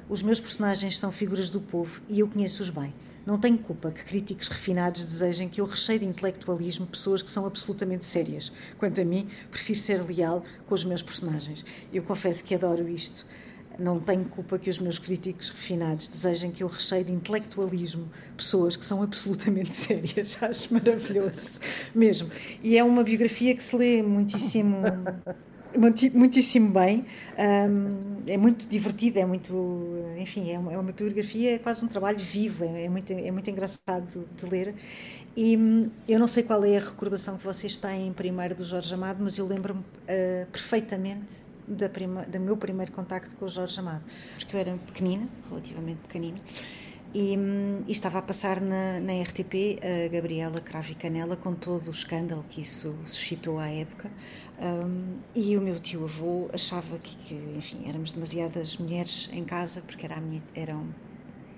os 0.10 0.24
meus 0.24 0.40
personagens 0.40 0.98
são 0.98 1.12
figuras 1.12 1.52
do 1.52 1.62
povo 1.62 2.02
e 2.10 2.22
eu 2.22 2.28
conheço-os 2.28 2.72
bem. 2.72 2.92
Não 3.26 3.38
tenho 3.38 3.58
culpa 3.58 3.90
que 3.90 4.04
críticos 4.04 4.50
refinados 4.50 5.06
desejem 5.06 5.48
que 5.48 5.62
eu 5.62 5.66
recheie 5.66 6.00
de 6.00 6.06
intelectualismo 6.06 6.86
pessoas 6.86 7.22
que 7.22 7.30
são 7.30 7.46
absolutamente 7.46 8.04
sérias. 8.04 8.52
Quanto 8.78 9.00
a 9.00 9.06
mim, 9.06 9.30
prefiro 9.50 9.80
ser 9.80 10.04
leal 10.06 10.44
com 10.68 10.76
os 10.76 10.84
meus 10.84 11.02
personagens. 11.02 11.64
Eu 11.94 12.04
confesso 12.04 12.44
que 12.44 12.54
adoro 12.54 12.86
isto. 12.88 13.26
Não 13.80 13.98
tenho 13.98 14.26
culpa 14.26 14.60
que 14.60 14.70
os 14.70 14.78
meus 14.78 15.00
críticos 15.00 15.50
refinados 15.52 16.10
desejem 16.10 16.52
que 16.52 16.64
eu 16.64 16.68
recheie 16.68 17.06
de 17.06 17.14
intelectualismo 17.14 18.12
pessoas 18.36 18.76
que 18.76 18.86
são 18.86 19.02
absolutamente 19.02 19.72
sérias. 19.74 20.38
Acho 20.44 20.74
maravilhoso, 20.74 21.62
mesmo. 21.96 22.30
E 22.62 22.78
é 22.78 22.84
uma 22.84 23.06
biografia 23.06 23.56
que 23.56 23.64
se 23.64 23.76
lê 23.76 24.04
muitíssimo 24.04 24.84
muitíssimo 25.78 26.70
bem. 26.72 27.06
Um, 27.38 28.18
é 28.28 28.38
muito 28.38 28.68
divertido, 28.68 29.20
é 29.20 29.26
muito. 29.26 29.54
Enfim, 30.18 30.52
é 30.52 30.60
uma, 30.60 30.74
é 30.74 30.78
uma 30.78 30.92
é 30.92 31.58
quase 31.60 31.84
um 31.84 31.88
trabalho 31.88 32.20
vivo, 32.20 32.64
é, 32.64 32.86
é, 32.86 32.90
muito, 32.90 33.12
é 33.12 33.32
muito 33.32 33.50
engraçado 33.50 34.26
de 34.36 34.46
ler. 34.50 34.76
E 35.36 35.58
hum, 35.58 35.90
eu 36.08 36.20
não 36.20 36.28
sei 36.28 36.44
qual 36.44 36.64
é 36.64 36.78
a 36.78 36.80
recordação 36.80 37.38
que 37.38 37.44
vocês 37.44 37.78
têm 37.78 38.14
primeiro 38.14 38.56
do 38.56 38.64
Jorge 38.64 38.94
Amado, 38.94 39.18
mas 39.22 39.38
eu 39.38 39.48
lembro-me 39.48 39.82
uh, 39.82 40.46
perfeitamente 40.52 41.44
da 41.68 41.90
prima, 41.90 42.24
do 42.24 42.40
meu 42.40 42.56
primeiro 42.56 42.92
contacto 42.92 43.36
com 43.36 43.46
o 43.46 43.50
Jorge 43.50 43.80
Amado, 43.80 44.04
porque 44.38 44.56
eu 44.56 44.60
era 44.60 44.78
pequenina, 44.86 45.28
relativamente 45.50 46.00
pequenina. 46.02 46.38
E, 47.14 47.38
hum, 47.38 47.84
e, 47.88 47.92
estava 47.92 48.20
a 48.20 48.22
passar 48.22 48.60
na, 48.60 49.00
na 49.00 49.22
RTP 49.22 49.80
a 49.82 50.08
Gabriela 50.08 50.60
Cravo 50.60 50.92
e 50.92 50.96
Canela 50.96 51.36
com 51.36 51.54
todo 51.54 51.88
o 51.88 51.92
escândalo 51.92 52.44
que 52.50 52.62
isso 52.62 52.96
suscitou 53.06 53.60
à 53.60 53.70
época. 53.70 54.12
Um, 54.63 55.17
e 55.36 55.58
o 55.58 55.62
meu 55.62 55.78
tio 55.78 56.06
avô 56.06 56.49
achava 56.54 56.97
que, 56.97 57.17
que, 57.17 57.34
enfim, 57.58 57.84
éramos 57.86 58.13
demasiadas 58.13 58.78
mulheres 58.78 59.28
em 59.34 59.43
casa, 59.43 59.82
porque 59.82 60.06
era 60.06 60.21
minha, 60.21 60.41
eram 60.56 60.88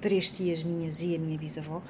três 0.01 0.31
tias 0.31 0.63
minhas 0.63 1.03
e 1.03 1.15
a 1.15 1.19
minha 1.19 1.37
bisavó, 1.37 1.83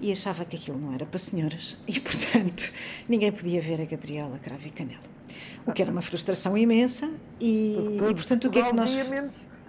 e 0.00 0.10
achava 0.10 0.44
que 0.44 0.56
aquilo 0.56 0.76
não 0.76 0.92
era 0.92 1.06
para 1.06 1.18
senhoras, 1.18 1.76
e 1.86 2.00
portanto 2.00 2.72
ninguém 3.08 3.30
podia 3.30 3.62
ver 3.62 3.80
a 3.80 3.84
Gabriela 3.84 4.36
Cravo 4.40 4.66
e 4.66 4.70
Canela. 4.70 5.18
O 5.64 5.72
que 5.72 5.80
era 5.80 5.92
uma 5.92 6.02
frustração 6.02 6.58
imensa, 6.58 7.08
e, 7.40 7.76
e 8.10 8.14
portanto 8.14 8.48
o 8.48 8.50
que 8.50 8.58
é 8.58 8.64
que 8.64 8.72
nós. 8.72 8.90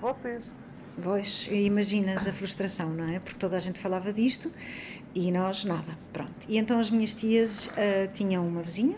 Vocês. 0.02 0.44
Pois, 1.04 1.48
imaginas 1.52 2.28
a 2.28 2.34
frustração, 2.34 2.90
não 2.90 3.08
é? 3.08 3.20
Porque 3.20 3.38
toda 3.38 3.56
a 3.56 3.60
gente 3.60 3.80
falava 3.80 4.12
disto 4.12 4.52
e 5.14 5.32
nós 5.32 5.64
nada, 5.64 5.98
pronto. 6.12 6.34
E 6.48 6.58
então 6.58 6.80
as 6.80 6.90
minhas 6.90 7.14
tias 7.14 7.68
uh, 7.68 7.70
tinham 8.14 8.46
uma 8.46 8.62
vizinha 8.62 8.98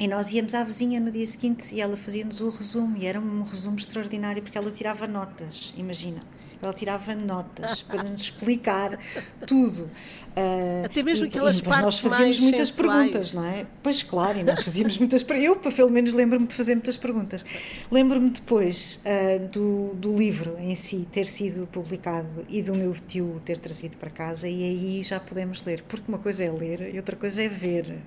E 0.00 0.06
nós 0.06 0.30
íamos 0.30 0.54
à 0.54 0.62
vizinha 0.62 1.00
no 1.00 1.10
dia 1.10 1.26
seguinte 1.26 1.74
e 1.74 1.80
ela 1.80 1.96
fazia-nos 1.96 2.40
o 2.40 2.50
resumo, 2.50 2.96
e 2.96 3.06
era 3.06 3.18
um 3.18 3.42
resumo 3.42 3.76
extraordinário 3.76 4.40
porque 4.42 4.56
ela 4.56 4.70
tirava 4.70 5.08
notas, 5.08 5.74
imagina. 5.76 6.22
Ela 6.62 6.72
tirava 6.72 7.14
notas 7.14 7.82
para 7.86 8.02
nos 8.04 8.22
explicar 8.22 8.98
tudo. 9.46 9.90
Uh, 10.36 10.86
Até 10.86 11.02
mesmo 11.02 11.26
aquelas 11.26 11.58
e 11.58 11.62
partes 11.62 11.82
nós 11.82 11.98
fazíamos 11.98 12.38
muitas 12.38 12.68
sensuais. 12.68 12.96
perguntas, 12.96 13.32
não 13.32 13.44
é? 13.44 13.66
Pois 13.82 14.02
claro, 14.02 14.38
e 14.38 14.44
nós 14.44 14.62
fazíamos 14.62 14.98
muitas 14.98 15.22
perguntas. 15.22 15.64
Eu, 15.64 15.72
pelo 15.72 15.90
menos, 15.90 16.14
lembro-me 16.14 16.46
de 16.46 16.54
fazer 16.54 16.74
muitas 16.74 16.96
perguntas. 16.96 17.44
Lembro-me 17.90 18.30
depois 18.30 19.02
uh, 19.04 19.48
do, 19.48 19.94
do 19.94 20.16
livro 20.16 20.56
em 20.58 20.74
si 20.76 21.06
ter 21.10 21.26
sido 21.26 21.66
publicado 21.68 22.44
e 22.48 22.62
do 22.62 22.74
meu 22.74 22.94
tio 23.06 23.40
ter 23.44 23.58
trazido 23.58 23.96
para 23.96 24.10
casa, 24.10 24.48
e 24.48 24.62
aí 24.62 25.02
já 25.02 25.18
podemos 25.18 25.64
ler. 25.64 25.82
Porque 25.88 26.04
uma 26.08 26.18
coisa 26.18 26.44
é 26.44 26.50
ler 26.50 26.94
e 26.94 26.96
outra 26.98 27.16
coisa 27.16 27.42
é 27.42 27.48
ver. 27.48 27.98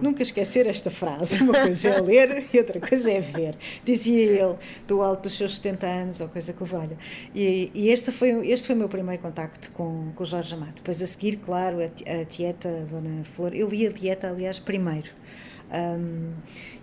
Nunca 0.00 0.22
esquecer 0.22 0.66
esta 0.66 0.90
frase. 0.90 1.42
Uma 1.42 1.52
coisa 1.60 1.88
é 1.88 2.00
ler 2.00 2.46
e 2.52 2.58
outra 2.58 2.80
coisa 2.80 3.10
é 3.10 3.20
ver. 3.20 3.56
Dizia 3.84 4.22
ele, 4.22 4.56
do 4.86 5.02
alto 5.02 5.24
dos 5.24 5.36
seus 5.36 5.56
70 5.56 5.86
anos, 5.86 6.20
ou 6.20 6.28
coisa 6.28 6.52
que 6.52 6.64
valha. 6.64 6.96
E, 7.34 7.70
e 7.74 7.88
este, 7.90 8.10
foi, 8.10 8.30
este 8.48 8.66
foi 8.66 8.74
o 8.74 8.78
meu 8.78 8.88
primeiro 8.88 9.22
contacto 9.22 9.70
com, 9.72 10.12
com 10.14 10.22
o 10.22 10.26
Jorge 10.26 10.54
Amado. 10.54 10.74
Depois 10.76 11.00
a 11.00 11.06
seguir, 11.06 11.36
claro, 11.36 11.78
a, 11.80 11.84
a 11.84 12.24
a 12.24 12.84
Dona 12.84 13.24
Flor. 13.24 13.54
Eu 13.54 13.68
li 13.68 13.86
a 13.86 13.92
Tieta, 13.92 14.28
aliás, 14.28 14.58
primeiro. 14.58 15.10
Um, 15.72 16.32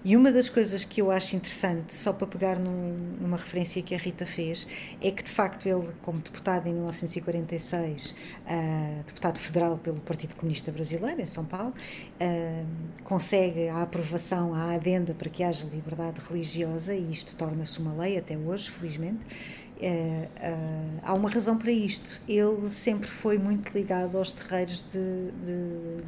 e 0.03 0.17
uma 0.17 0.31
das 0.31 0.49
coisas 0.49 0.83
que 0.83 1.01
eu 1.01 1.11
acho 1.11 1.35
interessante, 1.35 1.93
só 1.93 2.11
para 2.11 2.25
pegar 2.25 2.57
num, 2.57 3.17
numa 3.21 3.37
referência 3.37 3.81
que 3.81 3.93
a 3.93 3.97
Rita 3.97 4.25
fez, 4.25 4.67
é 4.99 5.11
que 5.11 5.23
de 5.23 5.29
facto 5.29 5.67
ele, 5.67 5.89
como 6.01 6.19
deputado 6.19 6.67
em 6.67 6.73
1946, 6.73 8.11
uh, 8.11 9.03
deputado 9.05 9.37
federal 9.37 9.77
pelo 9.77 9.99
Partido 10.01 10.35
Comunista 10.35 10.71
Brasileiro, 10.71 11.21
em 11.21 11.25
São 11.25 11.45
Paulo, 11.45 11.73
uh, 12.19 12.65
consegue 13.03 13.67
a 13.67 13.83
aprovação, 13.83 14.55
a 14.55 14.73
adenda 14.73 15.13
para 15.13 15.29
que 15.29 15.43
haja 15.43 15.67
liberdade 15.71 16.19
religiosa, 16.27 16.95
e 16.95 17.11
isto 17.11 17.35
torna-se 17.35 17.79
uma 17.79 17.93
lei 17.93 18.17
até 18.17 18.35
hoje, 18.35 18.71
felizmente. 18.71 19.23
Uh, 19.81 19.83
uh, 19.83 20.99
há 21.03 21.13
uma 21.13 21.29
razão 21.29 21.57
para 21.57 21.71
isto. 21.71 22.21
Ele 22.27 22.69
sempre 22.69 23.07
foi 23.07 23.37
muito 23.37 23.71
ligado 23.71 24.17
aos 24.17 24.31
terreiros 24.31 24.83
de, 24.83 25.31
de 25.43 26.03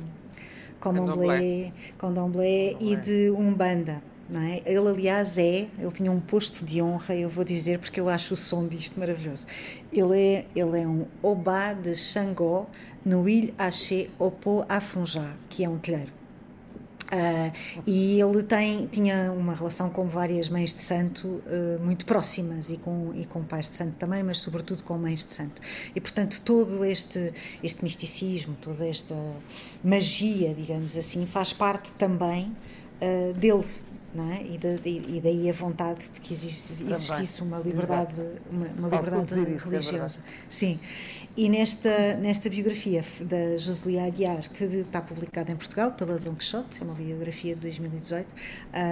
Candomblé, 0.84 1.72
Candomblé 1.98 2.76
e 2.80 2.96
de 2.98 3.30
Umbanda. 3.32 4.02
Não 4.30 4.42
é? 4.42 4.62
Ele, 4.66 4.88
aliás, 4.88 5.38
é, 5.38 5.68
ele 5.78 5.92
tinha 5.92 6.12
um 6.12 6.20
posto 6.20 6.66
de 6.66 6.82
honra, 6.82 7.16
eu 7.16 7.30
vou 7.30 7.44
dizer 7.44 7.78
porque 7.80 8.00
eu 8.00 8.10
acho 8.10 8.34
o 8.34 8.38
som 8.38 8.68
disto 8.68 9.00
maravilhoso. 9.00 9.46
Ele 9.92 10.18
é, 10.18 10.46
ele 10.56 10.82
é 10.82 10.88
um 10.88 11.06
Obá 11.22 11.74
de 11.74 11.96
Xangó 11.96 12.68
no 13.06 13.28
Il 13.30 13.54
Haché 13.58 14.10
Opo 14.18 14.66
Afunjá, 14.68 15.36
que 15.50 15.64
é 15.64 15.70
um 15.70 15.78
telheiro. 15.78 16.23
Uh, 17.14 17.84
e 17.86 18.20
ele 18.20 18.42
tem, 18.42 18.88
tinha 18.88 19.32
uma 19.32 19.54
relação 19.54 19.88
com 19.88 20.06
várias 20.08 20.50
mães 20.50 20.74
de 20.74 20.80
santo 20.80 21.28
uh, 21.28 21.80
muito 21.84 22.08
próximas 22.08 22.72
e 22.72 22.78
com, 22.78 23.14
e 23.14 23.24
com 23.26 23.44
pais 23.44 23.70
de 23.70 23.76
santo 23.76 23.94
também, 24.00 24.24
mas 24.24 24.40
sobretudo 24.40 24.82
com 24.82 24.98
mães 24.98 25.24
de 25.24 25.30
santo. 25.30 25.62
E 25.96 26.02
portanto, 26.02 26.42
todo 26.44 26.84
este, 26.84 27.32
este 27.62 27.84
misticismo, 27.84 28.58
toda 28.60 28.88
esta 28.88 29.16
magia, 29.84 30.56
digamos 30.56 30.98
assim, 30.98 31.28
faz 31.28 31.54
parte 31.54 31.92
também 31.92 32.52
uh, 33.00 33.34
dele. 33.34 33.64
É? 34.16 34.44
e, 34.46 34.58
de, 34.60 34.80
e, 34.86 35.20
daí 35.24 35.50
a 35.50 35.54
vontade 35.54 36.02
de 36.14 36.22
que 36.22 36.34
existisse, 36.34 36.84
existisse 36.84 37.42
uma 37.42 37.58
liberdade, 37.58 38.14
uma, 38.48 38.68
uma 38.68 38.88
liberdade 38.88 39.34
é 39.34 39.58
religiosa. 39.58 40.20
É 40.20 40.24
Sim. 40.48 40.80
E 41.36 41.50
nesta, 41.50 42.14
nesta 42.18 42.48
biografia 42.48 43.04
da 43.22 43.58
Joselia 43.58 44.06
Aguiar, 44.06 44.48
que 44.52 44.64
está 44.66 45.02
publicada 45.02 45.52
em 45.52 45.56
Portugal 45.56 45.94
pela 45.94 46.20
Dom 46.20 46.36
Quixote, 46.36 46.80
é 46.80 46.86
uma 46.86 46.94
biografia 46.94 47.56
de 47.56 47.62
2018, 47.62 48.28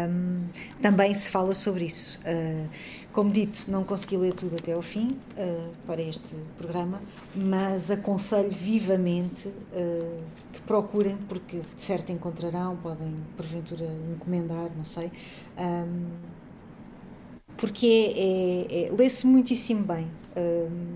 um, 0.09 0.47
também 0.81 1.13
se 1.13 1.29
fala 1.29 1.53
sobre 1.53 1.85
isso. 1.85 2.19
Uh, 2.21 2.67
como 3.11 3.31
dito, 3.31 3.65
não 3.67 3.83
consegui 3.83 4.17
ler 4.17 4.33
tudo 4.33 4.55
até 4.55 4.73
ao 4.73 4.81
fim 4.81 5.07
uh, 5.37 5.69
para 5.85 6.01
este 6.01 6.35
programa, 6.57 7.01
mas 7.35 7.91
aconselho 7.91 8.49
vivamente 8.49 9.47
uh, 9.47 10.23
que 10.53 10.61
procurem, 10.61 11.17
porque 11.27 11.57
de 11.57 11.81
certo 11.81 12.11
encontrarão, 12.11 12.77
podem 12.77 13.13
porventura 13.35 13.85
encomendar, 14.13 14.69
não 14.75 14.85
sei. 14.85 15.11
Um, 15.57 16.07
porque 17.57 17.85
é, 17.85 18.73
é, 18.73 18.85
é 18.85 18.91
lê-se 18.91 19.27
muitíssimo 19.27 19.83
bem. 19.83 20.07
Um, 20.35 20.95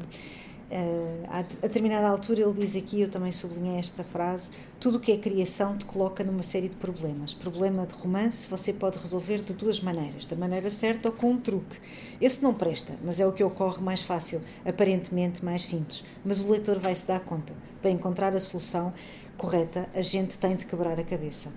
Uh, 0.72 1.24
a, 1.30 1.44
determinada 1.44 2.08
altura 2.08 2.42
ele 2.42 2.54
diz 2.54 2.76
aqui, 2.76 3.02
eu 3.02 3.10
também 3.10 3.32
sublinhei 3.32 3.78
esta 3.78 4.04
frase: 4.04 4.50
tudo 4.80 4.98
o 4.98 5.00
que 5.00 5.12
é 5.12 5.18
criação 5.18 5.78
te 5.78 5.86
coloca 5.86 6.24
numa 6.24 6.42
série 6.42 6.70
de 6.70 6.76
problemas. 6.76 7.34
Problema 7.34 7.86
de 7.86 7.94
romance 7.94 8.48
você 8.50 8.74
pode 8.74 8.98
resolver 8.98 9.44
de 9.44 9.54
duas 9.54 9.80
maneiras, 9.80 10.26
da 10.26 10.36
maneira 10.36 10.72
certa 10.72 11.10
ou 11.10 11.16
com 11.16 11.32
um 11.32 11.38
truque. 11.38 11.78
Esse 12.20 12.42
não 12.42 12.54
presta, 12.54 12.96
mas 13.04 13.20
é 13.20 13.28
o 13.28 13.32
que 13.32 13.44
ocorre 13.44 13.82
mais 13.82 14.02
fácil, 14.02 14.42
aparentemente 14.66 15.46
mais 15.46 15.66
simples. 15.66 16.04
Mas 16.24 16.44
o 16.44 16.50
leitor 16.50 16.80
vai 16.80 16.96
se 16.96 17.08
dar 17.08 17.20
conta. 17.20 17.54
Para 17.80 17.92
encontrar 17.92 18.34
a 18.34 18.40
solução 18.40 18.92
correta, 19.38 19.88
a 19.94 20.02
gente 20.02 20.38
tem 20.38 20.56
de 20.56 20.66
quebrar 20.66 21.00
a 21.00 21.04
cabeça. 21.04 21.52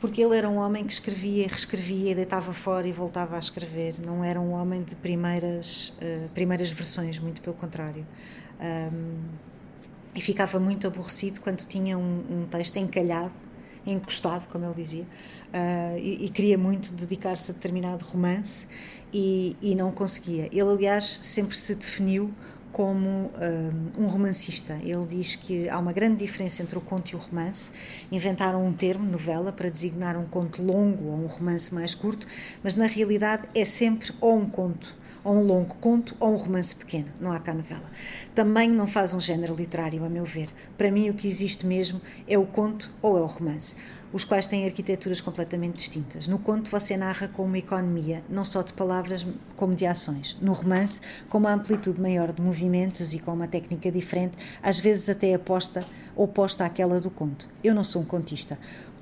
Porque 0.00 0.22
ele 0.22 0.36
era 0.36 0.48
um 0.48 0.56
homem 0.56 0.84
que 0.84 0.92
escrevia 0.92 1.46
reescrevia, 1.46 2.14
deitava 2.14 2.52
fora 2.52 2.86
e 2.86 2.92
voltava 2.92 3.36
a 3.36 3.38
escrever. 3.38 3.94
Não 4.04 4.22
era 4.24 4.40
um 4.40 4.52
homem 4.52 4.82
de 4.82 4.94
primeiras, 4.96 5.94
uh, 6.00 6.28
primeiras 6.34 6.70
versões, 6.70 7.18
muito 7.18 7.40
pelo 7.40 7.56
contrário. 7.56 8.06
Um, 8.60 9.50
e 10.14 10.20
ficava 10.20 10.58
muito 10.58 10.86
aborrecido 10.86 11.40
quando 11.40 11.64
tinha 11.64 11.96
um, 11.96 12.24
um 12.30 12.46
texto 12.50 12.76
encalhado, 12.76 13.32
encostado, 13.86 14.46
como 14.48 14.64
ele 14.66 14.74
dizia, 14.74 15.04
uh, 15.04 15.98
e, 15.98 16.26
e, 16.26 16.28
queria 16.30 16.58
muito 16.58 16.92
dedicar-se 16.92 17.50
a 17.50 17.54
determinado 17.54 18.04
romance 18.04 18.66
e, 19.12 19.56
e, 19.62 19.74
não 19.74 19.90
conseguia. 19.92 20.46
Ele, 20.46 20.62
aliás, 20.62 21.20
sempre 21.22 21.56
se 21.56 21.74
definiu 21.74 22.32
como 22.72 23.30
um, 23.98 24.04
um, 24.04 24.06
romancista. 24.06 24.78
Ele 24.82 25.06
diz 25.06 25.34
que 25.34 25.68
há 25.68 25.78
uma 25.78 25.92
grande 25.92 26.16
diferença 26.18 26.62
entre 26.62 26.78
o 26.78 26.80
conto 26.80 27.10
e 27.10 27.16
o 27.16 27.18
romance. 27.18 27.70
Inventaram 28.12 28.64
um 28.64 28.72
termo, 28.72 29.04
novela, 29.04 29.52
para 29.52 29.68
designar 29.68 30.16
um 30.16 30.26
conto 30.26 30.62
longo 30.62 31.04
ou 31.06 31.24
um 31.24 31.26
romance 31.26 31.74
mais 31.74 31.94
curto, 31.94 32.26
mas 32.62 32.76
na 32.76 32.86
realidade 32.86 33.48
é 33.54 33.64
sempre 33.64 34.12
ou 34.20 34.38
um 34.38 34.48
conto 34.48 34.99
ou 35.22 35.34
um 35.34 35.42
longo 35.42 35.74
conto 35.76 36.16
ou 36.18 36.32
um 36.32 36.36
romance 36.36 36.74
pequeno, 36.74 37.08
não 37.20 37.32
há 37.32 37.38
cá 37.38 37.54
novela. 37.54 37.90
Também 38.34 38.68
não 38.68 38.86
faz 38.86 39.14
um 39.14 39.20
género 39.20 39.54
literário, 39.54 40.04
a 40.04 40.08
meu 40.08 40.24
ver. 40.24 40.48
Para 40.76 40.90
mim, 40.90 41.10
o 41.10 41.14
que 41.14 41.26
existe 41.26 41.66
mesmo 41.66 42.00
é 42.26 42.38
o 42.38 42.46
conto 42.46 42.90
ou 43.02 43.18
é 43.18 43.20
o 43.20 43.26
romance, 43.26 43.76
os 44.12 44.24
quais 44.24 44.46
têm 44.46 44.64
arquiteturas 44.64 45.20
completamente 45.20 45.76
distintas. 45.76 46.26
No 46.26 46.38
conto, 46.38 46.70
você 46.70 46.96
narra 46.96 47.28
com 47.28 47.44
uma 47.44 47.58
economia, 47.58 48.24
não 48.28 48.44
só 48.44 48.62
de 48.62 48.72
palavras, 48.72 49.26
como 49.56 49.74
de 49.74 49.86
ações. 49.86 50.36
No 50.40 50.52
romance, 50.52 51.00
com 51.28 51.38
uma 51.38 51.52
amplitude 51.52 52.00
maior 52.00 52.32
de 52.32 52.42
movimentos 52.42 53.12
e 53.12 53.18
com 53.18 53.32
uma 53.32 53.46
técnica 53.46 53.90
diferente, 53.90 54.36
às 54.62 54.80
vezes 54.80 55.08
até 55.08 55.34
aposta 55.34 55.84
oposta 56.16 56.64
àquela 56.64 57.00
do 57.00 57.10
conto. 57.10 57.48
Eu 57.62 57.74
não 57.74 57.84
sou 57.84 58.02
um 58.02 58.04
contista 58.04 58.58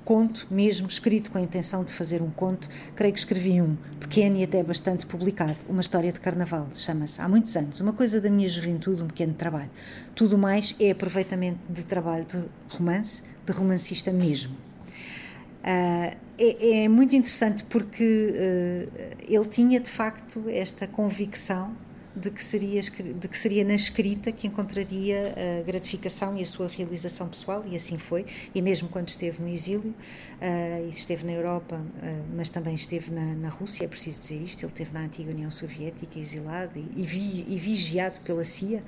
conto, 0.09 0.47
mesmo 0.51 0.89
escrito 0.89 1.31
com 1.31 1.37
a 1.37 1.41
intenção 1.43 1.85
de 1.85 1.93
fazer 1.93 2.23
um 2.23 2.31
conto, 2.31 2.67
creio 2.97 3.13
que 3.13 3.19
escrevi 3.19 3.61
um, 3.61 3.77
pequeno 4.01 4.39
e 4.39 4.43
até 4.43 4.63
bastante 4.63 5.05
publicado, 5.05 5.59
uma 5.69 5.83
história 5.83 6.11
de 6.11 6.19
carnaval, 6.19 6.67
chama-se 6.73 7.21
Há 7.21 7.29
muitos 7.29 7.55
anos, 7.55 7.79
uma 7.83 7.93
coisa 7.93 8.19
da 8.19 8.31
minha 8.31 8.49
juventude, 8.49 9.03
um 9.03 9.07
pequeno 9.07 9.35
trabalho. 9.35 9.69
Tudo 10.15 10.39
mais 10.39 10.75
é 10.81 10.93
aproveitamento 10.93 11.59
de 11.71 11.85
trabalho 11.85 12.25
de 12.25 12.43
romance, 12.75 13.23
de 13.45 13.53
romancista 13.53 14.11
mesmo. 14.11 14.55
Uh, 14.55 16.17
é, 16.39 16.85
é, 16.85 16.89
muito 16.89 17.15
interessante 17.15 17.65
porque 17.65 18.33
uh, 18.33 19.17
ele 19.29 19.45
tinha 19.45 19.79
de 19.79 19.91
facto 19.91 20.43
esta 20.49 20.87
convicção 20.87 21.77
de 22.19 22.31
que 22.31 22.43
seria, 22.43 22.81
de 22.81 23.29
que 23.29 23.39
seria 23.39 23.65
na 23.65 23.75
escrita 23.75 24.33
que 24.33 24.47
encontraria 24.47 25.35
a 25.61 25.63
gratificação 25.63 26.37
e 26.37 26.43
a 26.43 26.47
sua 26.47 26.69
realização 26.69 27.29
pessoal, 27.29 27.65
e 27.67 27.77
assim 27.77 27.99
foi. 27.99 28.27
E 28.55 28.61
mesmo 28.61 28.89
quando 28.89 29.09
esteve 29.09 29.41
no 29.43 29.49
exílio, 29.49 29.91
uh, 29.91 30.89
esteve 30.91 31.25
na 31.25 31.33
Europa, 31.33 31.77
uh, 31.77 32.25
mas 32.37 32.49
também 32.49 32.75
esteve 32.75 33.11
na, 33.11 33.35
na, 33.35 33.49
Rússia, 33.49 33.85
é 33.85 33.89
preciso 33.89 34.21
dizer 34.21 34.43
isto, 34.43 34.63
ele 34.63 34.73
esteve 34.73 34.93
na 34.93 35.01
antiga 35.01 35.31
União 35.31 35.51
Soviética, 35.51 36.19
exilado 36.19 36.73
e, 36.77 37.03
e, 37.03 37.07
vi, 37.07 37.47
e 37.49 37.59
vigiado 37.59 38.21
pela 38.21 38.45
CIA, 38.45 38.83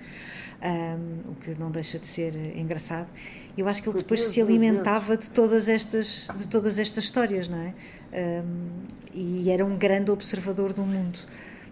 um, 0.62 1.32
o 1.32 1.34
que 1.36 1.58
não 1.58 1.70
deixa 1.70 1.98
de 1.98 2.06
ser 2.06 2.34
engraçado. 2.56 3.08
Eu 3.56 3.68
acho 3.68 3.82
que 3.82 3.88
ele 3.88 3.98
depois 3.98 4.20
se 4.20 4.40
alimentava 4.40 5.16
de 5.16 5.30
todas 5.30 5.68
estas, 5.68 6.28
de 6.36 6.48
todas 6.48 6.78
estas 6.78 7.04
histórias, 7.04 7.48
não 7.48 7.58
é? 7.58 7.74
Um, 8.12 8.70
e 9.12 9.50
era 9.50 9.64
um 9.64 9.76
grande 9.76 10.10
observador 10.10 10.72
do 10.72 10.82
mundo 10.82 11.18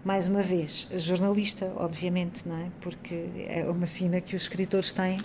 mais 0.03 0.27
uma 0.27 0.41
vez, 0.41 0.87
jornalista, 0.95 1.71
obviamente, 1.75 2.47
não 2.47 2.57
é? 2.57 2.67
Porque 2.81 3.25
é 3.47 3.65
uma 3.69 3.85
sina 3.85 4.21
que 4.21 4.35
os 4.35 4.43
escritores 4.43 4.91
têm 4.91 5.17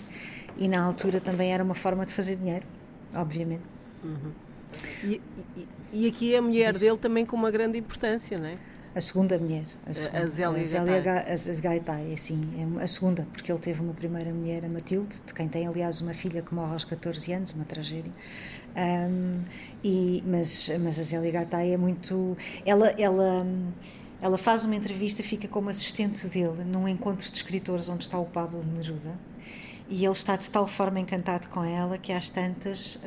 e 0.57 0.67
na 0.67 0.83
altura 0.83 1.19
também 1.19 1.53
era 1.53 1.63
uma 1.63 1.75
forma 1.75 2.05
de 2.05 2.13
fazer 2.13 2.35
dinheiro, 2.35 2.65
obviamente. 3.13 3.63
Uhum. 4.03 4.31
E, 5.03 5.21
e, 5.57 5.67
e, 5.93 6.07
aqui 6.07 6.35
a 6.35 6.41
mulher 6.41 6.73
Diz. 6.73 6.81
dele 6.81 6.97
também 6.97 7.25
com 7.25 7.35
uma 7.35 7.49
grande 7.49 7.77
importância, 7.77 8.37
não 8.37 8.47
é? 8.47 8.57
A 8.93 9.01
segunda 9.01 9.37
mulher. 9.37 9.63
A, 9.85 9.93
segunda, 9.93 10.23
a 10.23 10.27
Zélia, 10.27 10.61
a 10.61 11.37
Zélia 11.37 11.61
Gaitai. 11.61 12.13
Assim, 12.13 12.41
é 12.57 12.83
a 12.83 12.87
segunda, 12.87 13.27
porque 13.33 13.51
ele 13.51 13.59
teve 13.59 13.81
uma 13.81 13.93
primeira 13.93 14.31
mulher, 14.33 14.63
a 14.63 14.69
Matilde, 14.69 15.21
de 15.25 15.33
quem 15.33 15.49
tem, 15.49 15.67
aliás, 15.67 15.99
uma 15.99 16.13
filha 16.13 16.41
que 16.41 16.53
morre 16.53 16.73
aos 16.73 16.85
14 16.85 17.33
anos, 17.33 17.51
uma 17.51 17.65
tragédia. 17.65 18.11
Um, 18.75 19.41
e, 19.83 20.23
mas, 20.25 20.69
mas 20.81 20.99
a 20.99 21.03
Zélia 21.03 21.31
Gaitai 21.31 21.73
é 21.73 21.77
muito. 21.77 22.37
Ela. 22.65 22.89
ela 22.97 23.45
ela 24.25 24.39
faz 24.39 24.65
uma 24.65 24.75
entrevista, 24.75 25.21
fica 25.21 25.47
como 25.47 25.69
assistente 25.69 26.27
dele 26.27 26.63
num 26.65 26.87
encontro 26.87 27.29
de 27.29 27.37
escritores 27.37 27.87
onde 27.89 28.05
está 28.05 28.17
o 28.17 28.25
Pablo 28.25 28.63
Neruda. 28.63 29.15
E 29.87 30.03
ele 30.03 30.13
está 30.13 30.35
de 30.35 30.49
tal 30.49 30.67
forma 30.67 30.99
encantado 30.99 31.47
com 31.49 31.63
ela 31.63 31.95
que 31.99 32.11
às 32.11 32.27
tantas 32.27 32.95
uh, 32.95 33.01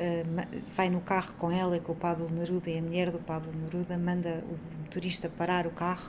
vai 0.77 0.89
no 0.89 1.01
carro 1.01 1.35
com 1.37 1.51
ela 1.51 1.77
com 1.81 1.91
o 1.91 1.97
Pablo 1.97 2.31
Neruda 2.31 2.71
e 2.71 2.79
a 2.79 2.83
mulher 2.83 3.11
do 3.11 3.19
Pablo 3.19 3.53
Neruda 3.53 3.99
manda 3.99 4.45
o 4.49 4.81
motorista 4.83 5.29
parar 5.29 5.67
o 5.67 5.73
carro 5.73 6.09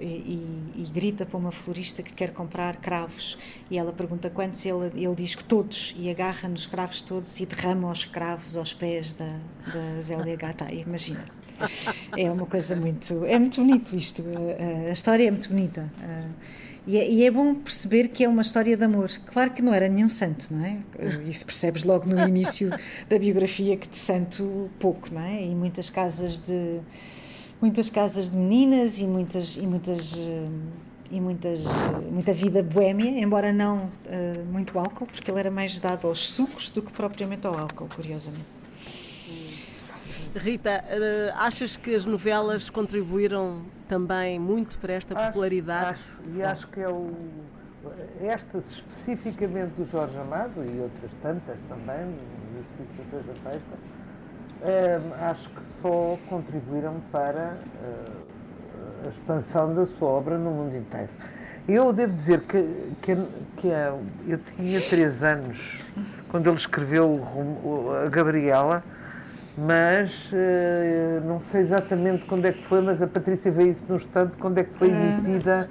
e, 0.00 0.06
e, 0.06 0.72
e, 0.76 0.90
grita 0.90 1.26
para 1.26 1.36
uma 1.36 1.52
florista 1.52 2.02
que 2.02 2.14
quer 2.14 2.32
comprar 2.32 2.76
cravos. 2.76 3.36
E 3.70 3.76
ela 3.76 3.92
pergunta 3.92 4.30
quantos 4.30 4.64
ele, 4.64 4.86
ele 4.94 5.14
diz 5.14 5.34
que 5.34 5.44
todos 5.44 5.94
e 5.98 6.08
agarra 6.08 6.48
nos 6.48 6.64
cravos 6.64 7.02
todos 7.02 7.38
e 7.40 7.44
derrama 7.44 7.90
os 7.90 8.06
cravos 8.06 8.56
aos 8.56 8.72
pés 8.72 9.12
da, 9.12 9.38
da 9.70 10.00
Zélia 10.00 10.34
Gata. 10.34 10.72
Imagina 10.72 11.45
é 12.16 12.30
uma 12.30 12.46
coisa 12.46 12.76
muito 12.76 13.24
é 13.24 13.38
muito 13.38 13.60
bonito 13.60 13.94
isto 13.94 14.22
a, 14.26 14.90
a 14.90 14.92
história 14.92 15.26
é 15.26 15.30
muito 15.30 15.48
bonita 15.48 15.90
e 16.86 16.96
é, 16.98 17.10
e 17.10 17.26
é, 17.26 17.30
bom 17.32 17.52
perceber 17.52 18.08
que 18.08 18.22
é 18.22 18.28
uma 18.28 18.42
história 18.42 18.76
de 18.76 18.84
amor. 18.84 19.10
Claro 19.26 19.50
que 19.50 19.60
não 19.60 19.74
era 19.74 19.88
nenhum 19.88 20.08
santo, 20.08 20.46
não 20.52 20.64
é? 20.64 20.78
Isso 21.28 21.44
percebes 21.44 21.82
logo 21.82 22.08
no 22.08 22.28
início 22.28 22.70
da 23.08 23.18
biografia 23.18 23.76
que 23.76 23.88
de 23.88 23.96
santo 23.96 24.70
pouco, 24.78 25.12
não 25.12 25.20
é? 25.20 25.42
E 25.42 25.52
muitas 25.52 25.90
casas 25.90 26.38
de 26.38 26.78
muitas 27.60 27.90
casas 27.90 28.30
de 28.30 28.36
meninas 28.36 28.98
e 28.98 29.04
muitas 29.04 29.56
e 29.56 29.66
muitas 29.66 30.16
eh, 30.16 30.48
e 31.10 31.20
muitas 31.20 31.60
muita 32.10 32.32
vida 32.32 32.62
boémia, 32.62 33.18
embora 33.20 33.52
não 33.52 33.86
uh, 33.86 34.44
muito 34.52 34.78
álcool, 34.78 35.06
porque 35.06 35.30
ele 35.30 35.40
era 35.40 35.50
mais 35.50 35.78
dado 35.78 36.06
aos 36.06 36.28
sucos 36.28 36.68
do 36.68 36.82
que 36.82 36.92
propriamente 36.92 37.46
ao 37.46 37.58
álcool, 37.58 37.88
curiosamente. 37.94 38.55
Rita, 40.36 40.84
uh, 40.84 41.38
achas 41.38 41.76
que 41.76 41.94
as 41.94 42.04
novelas 42.04 42.68
contribuíram 42.68 43.62
também 43.88 44.38
muito 44.38 44.78
para 44.78 44.92
esta 44.92 45.14
popularidade? 45.14 45.90
Acho, 45.90 46.00
acho, 46.28 46.36
e 46.36 46.42
acho 46.42 46.68
que 46.68 46.80
é 46.80 46.88
o, 46.88 47.10
estas 48.20 48.64
especificamente 48.70 49.70
do 49.76 49.90
Jorge 49.90 50.16
Amado 50.18 50.62
e 50.62 50.80
outras 50.80 51.10
tantas 51.22 51.56
também, 51.68 52.14
justiça 52.54 53.02
seja 53.10 53.50
feita, 53.50 53.76
uh, 54.62 55.30
acho 55.30 55.48
que 55.48 55.60
só 55.80 56.18
contribuíram 56.28 57.00
para 57.10 57.56
uh, 57.82 59.06
a 59.06 59.08
expansão 59.08 59.74
da 59.74 59.86
sua 59.86 60.08
obra 60.08 60.36
no 60.36 60.50
mundo 60.50 60.76
inteiro. 60.76 61.10
Eu 61.68 61.92
devo 61.92 62.12
dizer 62.12 62.42
que, 62.42 62.62
que, 63.02 63.16
que 63.56 63.68
eu 64.28 64.38
tinha 64.56 64.80
três 64.82 65.24
anos 65.24 65.82
quando 66.28 66.48
ele 66.48 66.56
escreveu 66.56 67.20
a 68.04 68.08
Gabriela 68.08 68.84
mas 69.56 70.10
uh, 70.32 71.26
não 71.26 71.40
sei 71.40 71.62
exatamente 71.62 72.24
quando 72.26 72.44
é 72.44 72.52
que 72.52 72.62
foi, 72.64 72.82
mas 72.82 73.00
a 73.00 73.06
Patrícia 73.06 73.50
vê 73.50 73.70
isso 73.70 73.84
no 73.88 73.96
instante, 73.96 74.36
quando 74.36 74.58
é 74.58 74.64
que 74.64 74.78
foi 74.78 74.90
ah. 74.90 74.94
emitida 74.94 75.70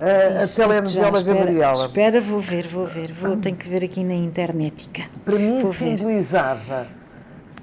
uh, 0.00 0.42
a 0.42 0.46
telenovela 0.46 1.22
Gabriela. 1.22 1.86
Espera, 1.86 2.20
vou 2.22 2.40
ver, 2.40 2.66
vou 2.66 2.86
ver, 2.86 3.12
vou, 3.12 3.36
tenho 3.36 3.56
que 3.56 3.68
ver 3.68 3.84
aqui 3.84 4.02
na 4.02 4.14
internetica. 4.14 5.02
Para 5.24 5.38
mim 5.38 5.62
vou 5.62 5.74
simbolizava, 5.74 6.86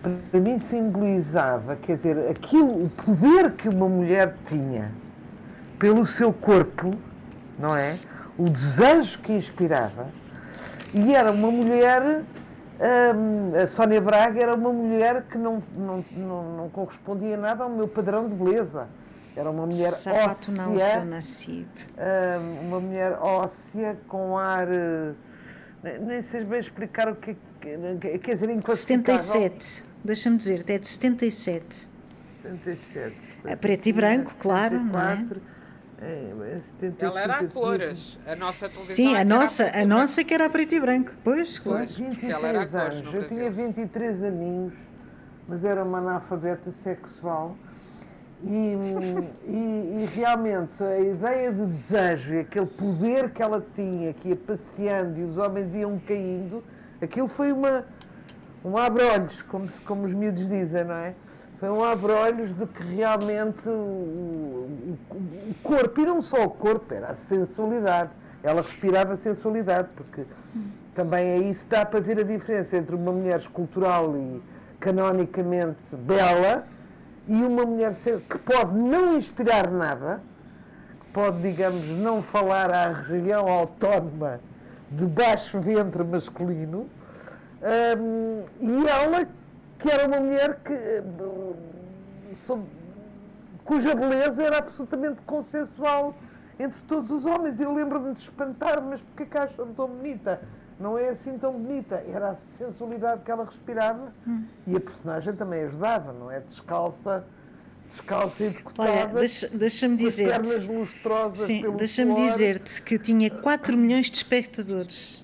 ver. 0.04 0.18
para 0.30 0.40
mim 0.40 0.60
simbolizava, 0.60 1.76
quer 1.78 1.96
dizer, 1.96 2.30
aquilo, 2.30 2.86
o 2.86 2.90
poder 2.90 3.52
que 3.54 3.68
uma 3.68 3.90
mulher 3.90 4.36
tinha 4.46 4.92
pelo 5.80 6.06
seu 6.06 6.32
corpo, 6.32 6.92
não 7.58 7.76
é? 7.76 7.96
O 8.38 8.50
desejo 8.50 9.18
que 9.20 9.34
inspirava, 9.34 10.08
e 10.94 11.16
era 11.16 11.32
uma 11.32 11.50
mulher 11.50 12.22
a 13.64 13.68
Sónia 13.68 14.02
Braga 14.02 14.42
era 14.42 14.54
uma 14.54 14.72
mulher 14.72 15.24
que 15.24 15.38
não, 15.38 15.64
não, 15.78 16.06
não, 16.12 16.58
não, 16.58 16.70
correspondia 16.70 17.38
nada 17.38 17.64
ao 17.64 17.70
meu 17.70 17.88
padrão 17.88 18.28
de 18.28 18.36
beleza. 18.36 18.88
Era 19.36 19.50
uma 19.50 19.66
mulher 19.66 19.92
Sapato 19.92 20.52
óssea. 20.52 20.54
não, 20.54 20.80
seu 20.80 21.06
nascido. 21.06 21.74
uma 22.64 22.80
mulher 22.80 23.14
óssea, 23.14 23.98
com 24.08 24.38
ar. 24.38 24.68
Eh, 24.72 26.00
nem 26.00 26.24
sei 26.24 26.44
bem 26.44 26.60
explicar 26.60 27.10
o 27.10 27.16
que 27.16 27.32
é. 27.32 28.18
Quer 28.20 28.36
dizer, 28.36 28.50
inclassificável. 28.50 29.20
77. 29.20 29.84
Deixa-me 30.04 30.38
dizer, 30.38 30.64
é 30.68 30.78
de 30.78 30.88
77. 30.88 31.90
77. 32.44 33.16
A 33.44 33.58
preto 33.58 33.88
e 33.88 33.94
branco, 33.94 34.36
claro, 34.38 34.78
74. 34.78 35.26
não 35.26 35.52
é? 35.52 35.55
É, 36.02 36.34
ela 37.00 37.22
era 37.22 37.38
a 37.38 37.48
cores, 37.48 38.20
a 38.28 38.36
nossa 38.36 38.68
televisão. 38.68 38.96
Sim, 38.96 39.16
a 39.16 39.24
nossa, 39.24 39.72
a 39.74 39.86
nossa 39.86 40.24
que 40.24 40.34
era 40.34 40.46
a 40.46 40.50
preto 40.50 40.76
e 40.76 40.80
branco. 40.80 41.12
Pois, 41.24 41.58
claro. 41.58 41.88
23 41.88 42.34
ela 42.34 42.48
era 42.48 42.62
a 42.64 42.68
cores, 42.68 42.98
anos. 42.98 43.14
Eu 43.14 43.28
tinha 43.28 43.50
23 43.50 44.24
aninhos, 44.24 44.74
mas 45.48 45.64
era 45.64 45.84
uma 45.84 46.00
analfabeta 46.00 46.74
sexual. 46.84 47.58
E, 48.44 48.76
e, 49.48 50.04
e, 50.04 50.10
realmente 50.14 50.84
a 50.84 51.00
ideia 51.00 51.54
de 51.54 51.66
desejo 51.66 52.34
e 52.34 52.40
aquele 52.42 52.66
poder 52.66 53.32
que 53.32 53.42
ela 53.42 53.66
tinha, 53.74 54.14
que 54.14 54.30
ia 54.30 54.36
passeando 54.36 55.18
e 55.18 55.24
os 55.24 55.38
homens 55.38 55.74
iam 55.74 55.98
caindo, 56.06 56.62
aquilo 57.02 57.30
foi 57.30 57.54
uma, 57.54 57.86
um 58.64 58.78
abre-olhos, 58.78 59.42
como, 59.44 59.70
como 59.86 60.06
os 60.06 60.14
miúdos 60.14 60.48
dizem, 60.50 60.84
não 60.84 60.96
é? 60.96 61.16
Foi 61.66 61.70
um 61.72 61.84
abre-olhos 61.84 62.56
de 62.56 62.68
que 62.68 62.84
realmente 62.84 63.68
o, 63.68 63.72
o, 63.72 64.98
o, 65.50 65.56
corpo, 65.64 66.00
e 66.00 66.06
não 66.06 66.22
só 66.22 66.46
o 66.46 66.50
corpo, 66.50 66.94
era 66.94 67.08
a 67.08 67.16
sensualidade. 67.16 68.12
Ela 68.44 68.62
respirava 68.62 69.16
sensualidade, 69.16 69.90
porque 69.96 70.26
também 70.94 71.26
é 71.26 71.38
isso 71.40 71.64
que 71.64 71.70
dá 71.72 71.84
para 71.84 72.00
ver 72.00 72.20
a 72.20 72.24
diferença 72.24 72.78
entre 72.78 72.96
uma 72.96 73.12
mulher 73.12 73.40
escultural 73.40 74.16
e 74.16 74.44
canonicamente 74.80 75.96
bela 75.96 76.68
e 77.28 77.42
uma 77.42 77.66
mulher 77.66 77.94
que 77.96 78.38
pode 78.38 78.78
não 78.78 79.18
inspirar 79.18 79.72
nada, 79.72 80.22
pode, 81.12 81.42
digamos, 81.42 81.84
não 81.98 82.22
falar 82.22 82.70
à 82.70 82.92
região 82.92 83.48
autónoma 83.48 84.40
de 84.92 85.08
baixo 85.08 85.60
ventre 85.60 86.04
masculino, 86.04 86.88
um, 87.98 88.44
e 88.62 88.88
ela 88.88 89.28
que 89.80 89.90
era 89.90 90.08
uma 90.08 90.20
mulher 90.20 90.60
que, 90.64 91.04
cuja 93.64 93.96
beleza 93.96 94.44
era 94.44 94.60
absolutamente 94.60 95.22
consensual 95.24 96.16
entre 96.60 96.80
todos 96.84 97.12
os 97.12 97.26
homens. 97.26 97.60
Eu 97.60 97.74
lembro-me 97.74 98.14
de 98.14 98.22
espantar, 98.22 98.82
mas 98.82 99.02
porquê 99.02 99.26
que 99.26 99.38
acham 99.38 99.74
tão 99.74 99.88
bonita? 99.88 100.42
Não 100.80 100.98
é 100.98 101.10
assim 101.10 101.38
tão 101.38 101.54
bonita. 101.54 102.04
Era 102.08 102.32
a 102.32 102.36
sensualidade 102.58 103.24
que 103.24 103.32
ela 103.32 103.46
respirava 103.46 104.14
hum. 104.28 104.44
e 104.68 104.76
a 104.76 104.80
personagem 104.80 105.36
também 105.36 105.64
ajudava, 105.64 106.14
não 106.14 106.30
é? 106.30 106.42
Descalça, 106.42 107.26
descalça 107.92 108.44
e 108.44 108.50
decotada. 108.50 109.20
Deixa-me 109.20 109.58
deixa 109.58 109.90
dizer 109.90 110.30
pernas 110.30 110.66
lustrosas 110.66 111.48
Sim, 111.48 111.76
deixa-me 111.78 112.16
dizer-te 112.16 112.82
que 112.82 113.00
tinha 113.00 113.30
4 113.30 113.78
milhões 113.78 114.08
de 114.08 114.18
espectadores. 114.18 115.24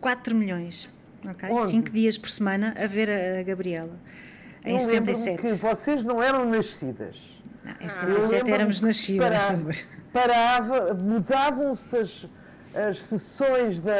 4 0.00 0.34
milhões 0.34 0.93
ok? 1.28 1.66
Cinco 1.66 1.90
dias 1.90 2.18
por 2.18 2.30
semana 2.30 2.74
a 2.76 2.86
ver 2.86 3.10
a, 3.10 3.42
Gabriela. 3.42 3.98
Em 4.64 4.74
eu 4.74 4.80
77. 4.80 5.42
que 5.42 5.52
vocês 5.52 6.02
não 6.02 6.22
eram 6.22 6.44
nascidas. 6.44 7.16
Não, 7.62 7.72
em 7.80 7.88
77 7.88 8.50
ah, 8.50 8.54
éramos 8.54 8.80
nascidas, 8.80 9.28
parava, 9.28 9.54
amor. 9.54 9.74
Parava, 10.12 10.94
mudavam-se 10.94 11.96
as, 11.96 12.26
as 12.74 13.02
sessões 13.02 13.80
da, 13.80 13.92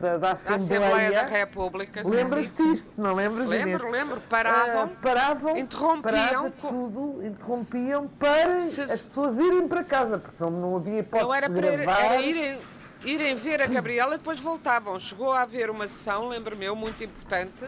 da, 0.00 0.18
da 0.18 0.32
Assembleia. 0.32 0.80
Da 0.80 0.86
Assembleia 0.86 1.12
da 1.12 1.26
República. 1.26 2.02
Lembras-te 2.04 2.62
disto? 2.62 2.90
Não 2.96 3.14
lembras 3.14 3.46
Lembro, 3.46 3.90
lembro. 3.90 4.20
Paravam, 4.28 4.86
uh, 4.86 4.96
paravam 5.02 5.56
interrompiam. 5.58 6.50
tudo, 6.52 7.22
interrompiam 7.22 8.08
para 8.18 8.64
Se... 8.64 8.80
as 8.80 9.02
pessoas 9.02 9.36
irem 9.38 9.68
para 9.68 9.84
casa, 9.84 10.18
porque 10.18 10.42
não, 10.42 10.50
não 10.50 10.76
havia 10.76 11.00
hipótese 11.00 11.24
não 11.24 11.34
era 11.34 11.48
de 11.48 11.54
para, 11.54 11.70
gravar. 11.70 12.04
Era 12.04 12.22
irem 12.22 12.58
irem 13.04 13.34
ver 13.34 13.60
a 13.60 13.66
Gabriela 13.66 14.14
e 14.14 14.18
depois 14.18 14.40
voltavam. 14.40 14.98
Chegou 14.98 15.32
a 15.32 15.42
haver 15.42 15.70
uma 15.70 15.88
sessão, 15.88 16.28
lembro-me 16.28 16.64
eu, 16.64 16.76
muito 16.76 17.02
importante, 17.02 17.64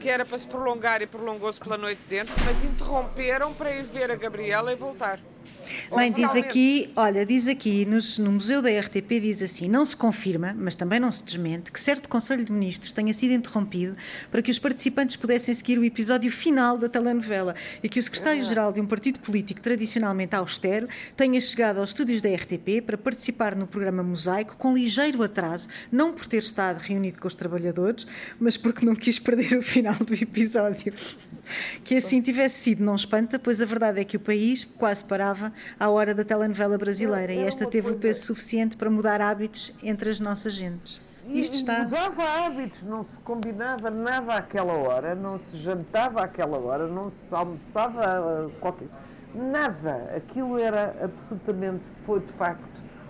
que 0.00 0.08
era 0.08 0.24
para 0.24 0.38
se 0.38 0.46
prolongar 0.46 1.02
e 1.02 1.06
prolongou-se 1.06 1.60
pela 1.60 1.76
noite 1.76 2.00
dentro, 2.08 2.34
mas 2.44 2.64
interromperam 2.64 3.52
para 3.52 3.72
ir 3.72 3.82
ver 3.82 4.10
a 4.10 4.14
Gabriela 4.14 4.72
e 4.72 4.76
voltar. 4.76 5.20
Mãe, 5.90 6.10
diz 6.10 6.34
aqui, 6.36 6.90
olha, 6.94 7.24
diz 7.24 7.48
aqui 7.48 7.84
nos, 7.84 8.18
no 8.18 8.32
Museu 8.32 8.62
da 8.62 8.68
RTP, 8.68 9.20
diz 9.20 9.42
assim: 9.42 9.68
não 9.68 9.84
se 9.84 9.96
confirma, 9.96 10.54
mas 10.56 10.74
também 10.74 11.00
não 11.00 11.10
se 11.10 11.22
desmente, 11.22 11.70
que 11.70 11.80
certo 11.80 12.08
Conselho 12.08 12.44
de 12.44 12.52
Ministros 12.52 12.92
tenha 12.92 13.12
sido 13.14 13.32
interrompido 13.32 13.96
para 14.30 14.42
que 14.42 14.50
os 14.50 14.58
participantes 14.58 15.16
pudessem 15.16 15.54
seguir 15.54 15.78
o 15.78 15.84
episódio 15.84 16.30
final 16.30 16.76
da 16.76 16.88
telenovela 16.88 17.54
e 17.82 17.88
que 17.88 17.98
o 17.98 18.02
secretário-geral 18.02 18.72
de 18.72 18.80
um 18.80 18.86
partido 18.86 19.18
político 19.20 19.60
tradicionalmente 19.60 20.34
austero 20.34 20.88
tenha 21.16 21.40
chegado 21.40 21.78
aos 21.78 21.90
estúdios 21.90 22.20
da 22.20 22.28
RTP 22.28 22.82
para 22.84 22.98
participar 22.98 23.54
no 23.54 23.66
programa 23.66 24.02
Mosaico 24.02 24.56
com 24.56 24.74
ligeiro 24.74 25.22
atraso, 25.22 25.68
não 25.90 26.12
por 26.12 26.26
ter 26.26 26.38
estado 26.38 26.78
reunido 26.78 27.20
com 27.20 27.28
os 27.28 27.34
trabalhadores, 27.34 28.06
mas 28.38 28.56
porque 28.56 28.84
não 28.84 28.94
quis 28.94 29.18
perder 29.18 29.56
o 29.56 29.62
final 29.62 29.94
do 29.94 30.14
episódio. 30.14 30.92
Que 31.82 31.96
assim 31.96 32.20
tivesse 32.20 32.60
sido, 32.60 32.84
não 32.84 32.94
espanta, 32.94 33.38
pois 33.38 33.60
a 33.60 33.66
verdade 33.66 34.00
é 34.00 34.04
que 34.04 34.16
o 34.16 34.20
país 34.20 34.64
quase 34.64 35.04
parava 35.04 35.39
à 35.78 35.88
hora 35.88 36.14
da 36.14 36.24
telenovela 36.24 36.76
brasileira. 36.76 37.32
E 37.32 37.40
esta 37.40 37.66
teve 37.66 37.90
o 37.90 37.96
peso 37.96 38.24
suficiente 38.24 38.76
para 38.76 38.90
mudar 38.90 39.20
hábitos 39.20 39.72
entre 39.82 40.10
as 40.10 40.20
nossas 40.20 40.54
gentes. 40.54 41.00
Isto 41.28 41.56
está. 41.56 41.84
Mudava 41.84 42.22
hábitos, 42.46 42.82
não 42.82 43.04
se 43.04 43.18
combinava 43.20 43.90
nada 43.90 44.34
àquela 44.34 44.72
hora, 44.72 45.14
não 45.14 45.38
se 45.38 45.58
jantava 45.58 46.22
àquela 46.22 46.58
hora, 46.58 46.86
não 46.86 47.10
se 47.10 47.16
almoçava 47.30 48.46
uh, 48.46 48.50
qualquer. 48.60 48.88
Nada. 49.34 50.12
Aquilo 50.16 50.58
era 50.58 50.96
absolutamente, 51.02 51.84
foi 52.04 52.20
de 52.20 52.32
facto 52.32 52.68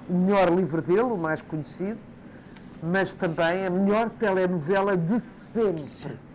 o 0.08 0.14
melhor 0.14 0.50
livro 0.54 0.82
dele, 0.82 1.02
o 1.02 1.16
mais 1.16 1.40
conhecido, 1.40 1.98
mas 2.82 3.14
também 3.14 3.66
a 3.66 3.70
melhor 3.70 4.10
telenovela 4.10 4.96
de 4.96 5.20
sempre. 5.84 6.29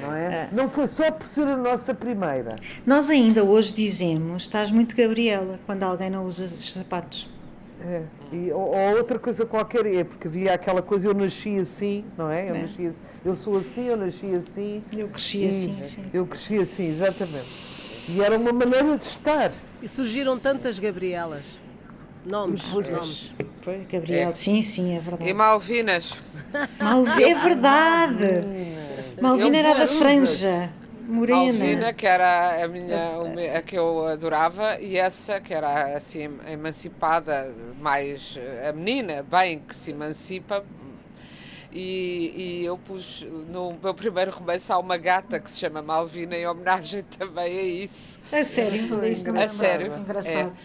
Não, 0.00 0.12
é? 0.14 0.26
É. 0.26 0.48
não 0.52 0.68
foi 0.70 0.86
só 0.86 1.10
por 1.10 1.26
ser 1.26 1.46
a 1.46 1.56
nossa 1.56 1.92
primeira. 1.94 2.56
Nós 2.86 3.08
ainda 3.10 3.44
hoje 3.44 3.72
dizemos: 3.74 4.44
estás 4.44 4.70
muito 4.70 4.96
Gabriela, 4.96 5.58
quando 5.66 5.82
alguém 5.82 6.10
não 6.10 6.24
usa 6.26 6.44
os 6.44 6.72
sapatos. 6.72 7.28
É. 7.84 8.02
E, 8.32 8.50
ou, 8.52 8.74
ou 8.74 8.96
outra 8.96 9.18
coisa 9.18 9.44
qualquer, 9.44 9.84
é 9.86 10.04
porque 10.04 10.28
havia 10.28 10.54
aquela 10.54 10.80
coisa, 10.80 11.08
eu 11.08 11.14
nasci 11.14 11.58
assim, 11.58 12.04
não 12.16 12.30
é? 12.30 12.48
Eu, 12.50 12.54
É. 12.54 12.62
nasci 12.62 12.86
assim, 12.86 13.00
eu 13.24 13.34
sou 13.36 13.58
assim, 13.58 13.86
eu 13.86 13.96
nasci 13.96 14.26
assim. 14.34 14.82
Eu 14.92 15.08
cresci 15.08 15.38
E 15.38 15.48
assim, 15.48 15.82
sim. 15.82 16.04
Eu 16.14 16.26
cresci 16.26 16.58
assim, 16.58 16.90
exatamente. 16.90 17.72
E 18.08 18.20
era 18.22 18.36
uma 18.38 18.52
maneira 18.52 18.96
de 18.96 19.04
estar. 19.06 19.50
E 19.82 19.88
surgiram 19.88 20.38
tantas 20.38 20.78
Gabrielas. 20.78 21.44
Nomes, 22.24 22.62
Pois. 22.72 22.88
nomes. 22.88 23.30
Foi, 23.62 23.84
Gabriela, 23.90 24.32
sim, 24.32 24.62
sim, 24.62 24.96
é 24.96 25.00
verdade. 25.00 25.28
E 25.28 25.34
Malvinas. 25.34 26.20
Malvi- 26.80 27.24
é 27.24 27.34
verdade! 27.34 28.24
Malvina 29.22 29.58
era 29.58 29.74
da 29.74 29.86
franja, 29.86 30.72
morena. 31.06 31.42
Malvina, 31.54 31.92
que 31.92 32.06
era 32.06 32.64
a 32.64 32.68
minha, 32.68 33.58
a 33.58 33.62
que 33.62 33.76
eu 33.78 34.06
adorava, 34.06 34.80
e 34.80 34.96
essa 34.96 35.40
que 35.40 35.54
era 35.54 35.96
assim 35.96 36.28
emancipada, 36.46 37.54
mais 37.78 38.36
a 38.68 38.72
menina, 38.72 39.22
bem 39.22 39.60
que 39.60 39.74
se 39.74 39.90
emancipa. 39.92 40.64
E, 41.70 42.60
e 42.62 42.64
eu 42.66 42.76
pus 42.78 43.22
no 43.48 43.78
meu 43.82 43.94
primeiro 43.94 44.30
romance 44.30 44.70
há 44.70 44.78
uma 44.78 44.96
gata 44.98 45.40
que 45.40 45.50
se 45.50 45.58
chama 45.58 45.80
Malvina 45.82 46.36
em 46.36 46.46
homenagem 46.46 47.02
também 47.04 47.58
a 47.58 47.62
isso. 47.62 48.20
A 48.32 48.44
sério, 48.44 48.90
isto 49.06 49.32
não 49.32 49.42
é 49.42 49.46
A 49.46 49.48
sério. 49.48 49.92
Engraçado. 49.96 50.56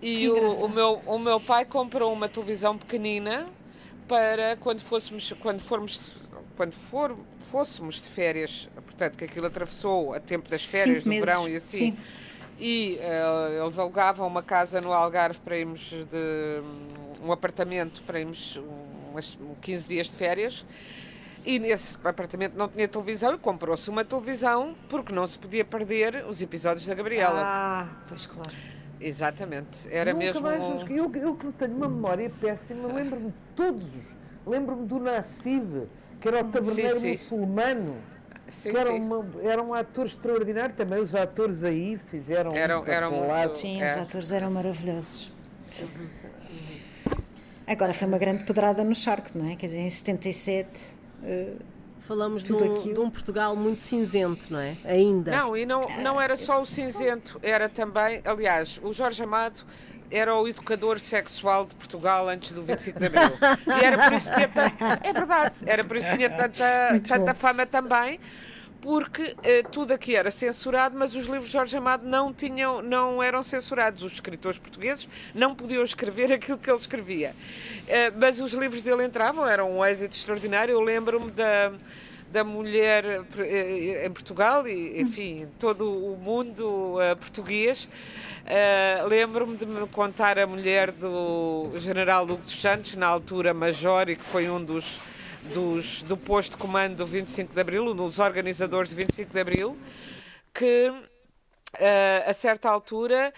E 0.00 0.26
Que 0.26 0.28
o, 0.28 0.34
engraçado. 0.38 0.66
o 0.66 0.68
meu, 0.68 1.02
o 1.06 1.18
meu 1.18 1.40
pai 1.40 1.64
comprou 1.64 2.12
uma 2.12 2.28
televisão 2.28 2.76
pequenina 2.76 3.48
para 4.08 4.56
quando 4.56 4.80
fôssemos, 4.82 5.32
quando 5.40 5.60
formos, 5.60 6.12
quando 6.62 6.74
for, 6.74 7.18
fôssemos 7.40 8.00
de 8.00 8.08
férias, 8.08 8.68
portanto 8.84 9.18
que 9.18 9.24
aquilo 9.24 9.46
atravessou 9.46 10.14
a 10.14 10.20
tempo 10.20 10.48
das 10.48 10.64
férias, 10.64 11.02
do 11.02 11.10
verão 11.10 11.48
e 11.48 11.56
assim. 11.56 11.76
sim. 11.76 11.96
E 12.56 12.98
eh, 13.00 13.58
eles 13.60 13.80
alugavam 13.80 14.28
uma 14.28 14.44
casa 14.44 14.80
no 14.80 14.92
Algarve 14.92 15.40
para 15.40 15.58
irmos 15.58 15.90
de 15.90 16.62
um 17.20 17.32
apartamento 17.32 18.00
para 18.04 18.20
irmos 18.20 18.60
umas 19.10 19.36
15 19.60 19.88
dias 19.88 20.06
de 20.08 20.14
férias. 20.14 20.64
E 21.44 21.58
nesse 21.58 21.96
apartamento 21.96 22.54
não 22.56 22.68
tinha 22.68 22.86
televisão 22.86 23.34
e 23.34 23.38
comprou-se 23.38 23.90
uma 23.90 24.04
televisão 24.04 24.76
porque 24.88 25.12
não 25.12 25.26
se 25.26 25.36
podia 25.36 25.64
perder 25.64 26.24
os 26.28 26.40
episódios 26.40 26.86
da 26.86 26.94
Gabriela. 26.94 27.42
Ah, 27.44 27.88
pois 28.08 28.24
claro. 28.26 28.52
Exatamente. 29.00 29.88
Era 29.90 30.12
Nunca 30.12 30.24
mesmo. 30.26 30.42
mais 30.42 30.62
um- 30.62 30.86
eu, 30.86 31.12
eu 31.16 31.34
que 31.34 31.50
tenho 31.58 31.74
uma 31.74 31.88
memória 31.88 32.30
péssima, 32.40 32.86
lembro-me 32.86 33.30
de 33.30 33.34
todos. 33.56 33.88
Lembro-me 34.46 34.86
do 34.86 34.98
Nassib, 34.98 35.88
que 36.22 36.28
era 36.28 36.40
o 36.40 36.44
taberneiro 36.44 37.00
sim. 37.00 37.12
muçulmano. 37.12 37.96
Sim, 38.48 38.70
que 38.70 38.76
era, 38.76 38.92
uma- 38.92 39.26
era 39.42 39.62
um 39.62 39.74
ator 39.74 40.06
extraordinário 40.06 40.74
também. 40.74 41.00
Os 41.00 41.14
atores 41.14 41.62
aí 41.64 41.98
fizeram 42.10 42.54
Eram- 42.54 42.82
um 42.82 42.86
eram 42.86 43.10
muito-. 43.12 43.58
Sim, 43.58 43.82
É. 43.82 43.86
os 43.86 43.96
atores 44.02 44.30
eram 44.32 44.50
maravilhosos. 44.50 45.32
Agora 47.66 47.94
foi 47.94 48.06
uma 48.08 48.18
grande 48.18 48.44
pedrada 48.44 48.84
no 48.84 48.94
charco, 48.94 49.30
não 49.34 49.50
é? 49.50 49.56
Quer 49.56 49.66
dizer, 49.66 49.78
em 49.78 49.90
77. 49.90 50.96
eh, 51.24 51.54
Falamos 52.00 52.42
de 52.42 52.52
um, 52.52 52.56
de 52.74 52.98
um 52.98 53.08
Portugal 53.08 53.54
muito 53.54 53.80
cinzento, 53.80 54.48
não 54.52 54.58
é? 54.58 54.74
Ainda. 54.84 55.30
Não, 55.30 55.56
e 55.56 55.64
não, 55.64 55.82
não 56.02 56.20
era 56.20 56.36
só 56.36 56.60
o 56.60 56.66
cinzento, 56.66 57.38
era 57.40 57.68
também, 57.68 58.20
aliás, 58.24 58.80
o 58.82 58.92
Jorge 58.92 59.22
Amado 59.22 59.64
era 60.12 60.34
o 60.34 60.46
educador 60.46 60.98
sexual 60.98 61.66
de 61.66 61.74
Portugal 61.74 62.28
antes 62.28 62.52
do 62.52 62.62
25 62.62 62.98
de 62.98 63.06
Abril. 63.06 63.30
E 63.80 63.84
era 63.84 64.04
por 64.04 64.12
isso 64.12 64.28
que 64.28 64.34
tinha 64.34 64.48
tanta, 64.48 65.00
é 65.02 65.12
verdade, 65.12 65.54
era 65.66 65.84
por 65.84 65.96
isso 65.96 66.10
que 66.10 66.16
tinha 66.16 66.30
tanta, 66.30 67.00
tanta 67.06 67.34
fama 67.34 67.64
também, 67.66 68.20
porque 68.82 69.34
eh, 69.44 69.62
tudo 69.62 69.92
aqui 69.92 70.16
era 70.16 70.30
censurado, 70.30 70.96
mas 70.98 71.14
os 71.14 71.26
livros 71.26 71.46
de 71.46 71.52
Jorge 71.52 71.76
Amado 71.76 72.04
não 72.04 72.32
tinham, 72.32 72.82
não 72.82 73.22
eram 73.22 73.40
censurados. 73.42 74.02
Os 74.02 74.14
escritores 74.14 74.58
portugueses 74.58 75.08
não 75.32 75.54
podiam 75.54 75.84
escrever 75.84 76.30
aquilo 76.34 76.58
que 76.58 76.68
ele 76.68 76.78
escrevia. 76.78 77.34
Eh, 77.86 78.10
mas 78.10 78.40
os 78.40 78.52
livros 78.52 78.82
dele 78.82 79.04
entravam, 79.04 79.46
eram 79.46 79.78
um 79.78 79.84
êxito 79.84 80.16
extraordinário. 80.16 80.72
Eu 80.72 80.80
lembro-me 80.80 81.30
da 81.30 81.72
da 82.32 82.42
mulher 82.42 83.04
eh, 83.38 84.06
em 84.06 84.10
Portugal 84.10 84.66
e, 84.66 84.98
enfim, 84.98 85.46
todo 85.58 85.86
o 85.86 86.16
mundo 86.16 86.98
eh, 87.00 87.14
português. 87.14 87.86
Eh, 88.46 89.04
Lembro-me 89.06 89.54
de 89.56 89.66
me 89.66 89.86
contar 89.88 90.38
a 90.38 90.46
mulher 90.46 90.90
do 90.90 91.70
general 91.76 92.24
Hugo 92.24 92.38
dos 92.38 92.58
Santos, 92.58 92.96
na 92.96 93.06
altura 93.06 93.52
major, 93.52 94.08
e 94.08 94.16
que 94.16 94.24
foi 94.24 94.48
um 94.48 94.64
dos, 94.64 94.98
dos 95.52 96.00
do 96.02 96.16
posto 96.16 96.52
de 96.52 96.56
comando 96.56 96.96
do 96.96 97.06
25 97.06 97.52
de 97.52 97.60
Abril, 97.60 97.84
um 97.84 97.94
dos 97.94 98.18
organizadores 98.18 98.90
do 98.90 98.96
25 98.96 99.30
de 99.30 99.40
Abril, 99.40 99.76
que 100.54 100.90
eh, 101.78 102.24
a 102.26 102.32
certa 102.32 102.70
altura 102.70 103.30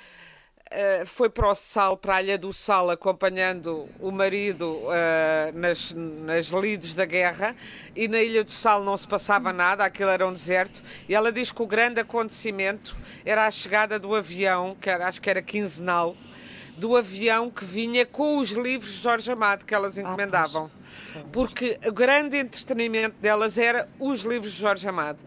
eh, 0.74 1.04
foi 1.06 1.30
para 1.30 1.48
o 1.48 1.54
Sal, 1.54 1.96
para 1.96 2.16
a 2.16 2.22
Ilha 2.22 2.36
do 2.36 2.52
Sal, 2.52 2.90
acompanhando 2.90 3.88
o 4.00 4.10
marido 4.10 4.80
eh, 4.90 5.52
nas, 5.54 5.92
nas 5.92 6.48
lides 6.48 6.94
da 6.94 7.04
guerra, 7.04 7.54
e 7.94 8.08
na 8.08 8.20
Ilha 8.20 8.42
do 8.42 8.50
Sal 8.50 8.82
não 8.82 8.96
se 8.96 9.06
passava 9.06 9.52
nada, 9.52 9.84
aquilo 9.84 10.10
era 10.10 10.26
um 10.26 10.32
deserto, 10.32 10.82
e 11.08 11.14
ela 11.14 11.30
diz 11.30 11.52
que 11.52 11.62
o 11.62 11.66
grande 11.66 12.00
acontecimento 12.00 12.96
era 13.24 13.46
a 13.46 13.50
chegada 13.52 13.98
do 13.98 14.16
avião, 14.16 14.76
que 14.80 14.90
era, 14.90 15.06
acho 15.06 15.22
que 15.22 15.30
era 15.30 15.40
quinzenal, 15.40 16.16
do 16.76 16.96
avião 16.96 17.50
que 17.50 17.64
vinha 17.64 18.04
com 18.04 18.38
os 18.38 18.50
livros 18.50 18.94
de 18.94 18.98
Jorge 18.98 19.30
Amado 19.30 19.64
que 19.64 19.72
elas 19.72 19.96
encomendavam. 19.96 20.68
Porque 21.32 21.78
o 21.86 21.92
grande 21.92 22.36
entretenimento 22.36 23.14
delas 23.20 23.56
era 23.56 23.88
os 24.00 24.22
livros 24.22 24.52
de 24.52 24.58
Jorge 24.60 24.88
Amado. 24.88 25.24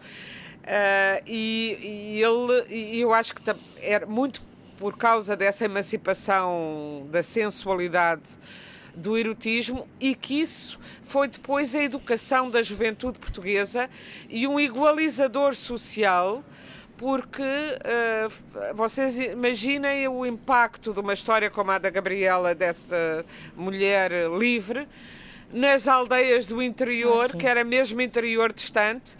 Ah, 0.70 1.22
e, 1.26 1.78
e 1.80 2.22
ele, 2.22 2.64
e 2.68 3.00
eu 3.00 3.14
acho 3.14 3.34
que 3.34 3.42
era 3.80 4.04
muito 4.04 4.42
por 4.78 4.96
causa 4.96 5.36
dessa 5.36 5.64
emancipação 5.64 7.06
da 7.10 7.22
sensualidade 7.22 8.22
do 8.94 9.16
erotismo 9.16 9.86
e 10.00 10.14
que 10.14 10.40
isso 10.40 10.78
foi 11.02 11.28
depois 11.28 11.74
a 11.74 11.82
educação 11.82 12.50
da 12.50 12.62
juventude 12.62 13.18
portuguesa 13.18 13.88
e 14.28 14.46
um 14.46 14.58
igualizador 14.58 15.54
social 15.54 16.42
porque 16.96 17.42
f- 18.26 18.42
vocês 18.74 19.18
imaginem 19.20 20.08
o 20.08 20.26
impacto 20.26 20.92
de 20.92 20.98
uma 20.98 21.12
história 21.12 21.48
como 21.48 21.70
a 21.70 21.78
da 21.78 21.90
Gabriela, 21.90 22.56
dessa 22.56 23.24
mulher 23.56 24.10
livre, 24.36 24.88
nas 25.52 25.86
aldeias 25.86 26.44
do 26.44 26.60
interior, 26.60 27.30
Ah, 27.32 27.36
que 27.36 27.46
era 27.46 27.62
mesmo 27.62 28.00
interior 28.00 28.52
distante, 28.52 29.16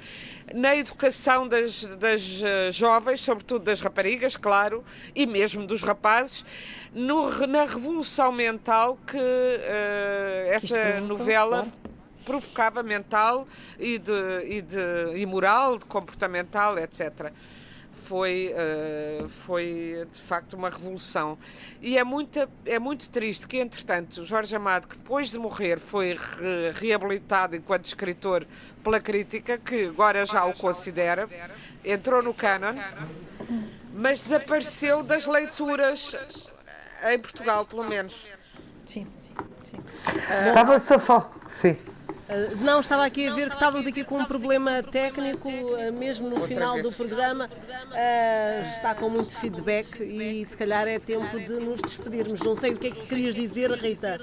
na 0.55 0.77
educação 0.77 1.47
das, 1.47 1.85
das 1.85 2.43
eh, 2.43 2.73
jovens, 2.73 3.21
sobretudo 3.21 3.65
das 3.65 3.81
raparigas, 3.81 4.37
claro, 4.37 4.85
e 5.15 5.27
mesmo 5.27 5.67
dos 5.67 5.83
rapazes, 5.83 6.45
no 6.93 7.29
na 7.47 7.65
revolução 7.65 8.33
mental 8.33 8.99
que 9.07 9.17
isto 10.57 10.75
essa 10.75 10.79
provocou, 10.79 11.09
novela 11.09 11.63
claro. 11.63 11.73
provocava 12.25 12.83
mental 12.83 13.47
e, 13.79 13.99
de, 13.99 14.43
e, 14.45 14.63
de, 14.63 15.13
e 15.17 15.27
moral, 15.27 15.79
de 15.79 15.85
comportamental, 15.85 16.79
etc. 16.79 17.33
Foi, 18.09 18.53
eh, 18.57 19.25
foi 19.29 20.07
de 20.11 20.21
facto 20.21 20.55
uma 20.55 20.71
revolução. 20.71 21.37
E 21.83 21.99
é, 21.99 22.05
muita, 22.05 22.49
é 22.65 22.79
muito 22.79 23.11
triste 23.11 23.47
que, 23.47 23.59
entretanto, 23.59 24.25
Jorge 24.25 24.55
Amado, 24.57 24.87
que 24.89 24.97
depois 24.97 25.31
de 25.31 25.39
morrer 25.39 25.79
foi 25.79 26.15
re- 26.15 26.71
reabilitado 26.73 27.57
enquanto 27.57 27.85
escritor 27.87 28.47
pela 28.83 29.01
crítica, 29.01 29.59
que 29.59 29.87
agora 29.87 30.25
já 30.25 30.45
o 30.45 30.55
considera, 30.55 31.29
entrou 31.85 32.23
no 32.23 32.33
cânon, 32.33 32.75
mas 33.93 34.21
desapareceu 34.23 35.03
das 35.03 35.27
leituras 35.27 36.17
em 37.11 37.19
Portugal, 37.19 37.67
pelo 37.67 37.85
menos. 37.85 38.27
sim, 38.87 39.07
sim, 39.21 39.35
sim. 39.65 39.79
Estava-se 40.49 40.95
a 40.95 40.99
falar. 40.99 41.31
Sim. 41.61 41.77
Ah, 42.29 42.35
Não, 42.61 42.81
estava 42.81 43.05
aqui 43.07 43.27
a 43.29 43.35
ver 43.35 43.49
que 43.49 43.55
estávamos 43.55 43.87
aqui 43.87 44.05
com 44.05 44.19
um 44.19 44.25
problema 44.25 44.83
técnico, 44.83 45.49
ah, 45.77 45.91
mesmo 45.93 46.29
no 46.29 46.41
final 46.43 46.81
do 46.83 46.93
programa. 46.93 47.49
Ah, 47.93 48.61
está 48.75 48.95
com 48.95 49.09
muito 49.09 49.31
feedback 49.37 50.01
e 50.03 50.45
se 50.45 50.57
calhar 50.57 50.87
é 50.87 50.99
tempo 50.99 51.39
de 51.39 51.53
nos 51.55 51.81
despedirmos. 51.81 52.41
Não 52.41 52.55
sei 52.55 52.73
o 52.73 52.77
que 52.77 52.89
é 52.89 52.91
que 52.91 53.07
querias 53.07 53.35
dizer, 53.35 53.71
Rita. 53.73 54.19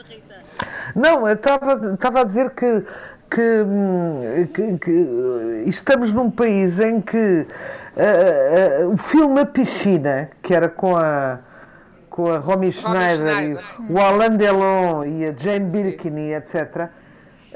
Não, 0.95 1.27
eu 1.27 1.33
estava 1.35 1.93
estava 1.93 2.21
a 2.21 2.23
dizer 2.23 2.51
que, 2.51 2.83
que, 3.29 3.41
hum, 3.65 4.47
que- 4.53 4.77
que 4.77 5.63
estamos 5.69 6.11
num 6.13 6.29
país 6.29 6.79
em 6.79 7.01
que 7.01 7.47
ah, 7.97 8.81
ah, 8.83 8.87
o 8.87 8.97
filme 8.97 9.41
A 9.41 9.45
Piscina, 9.45 10.29
que 10.43 10.53
era 10.53 10.69
com 10.69 10.95
a, 10.95 11.39
com 12.09 12.31
a 12.31 12.37
Romy 12.37 12.71
Schneider, 12.71 13.33
Schneider. 13.33 13.63
E 13.89 13.93
o 13.93 13.99
Alain 13.99 14.37
Delon 14.37 15.03
e 15.05 15.25
a 15.25 15.31
Jane 15.33 15.69
Birkin 15.71 16.15
e 16.19 16.33
etc. 16.35 16.89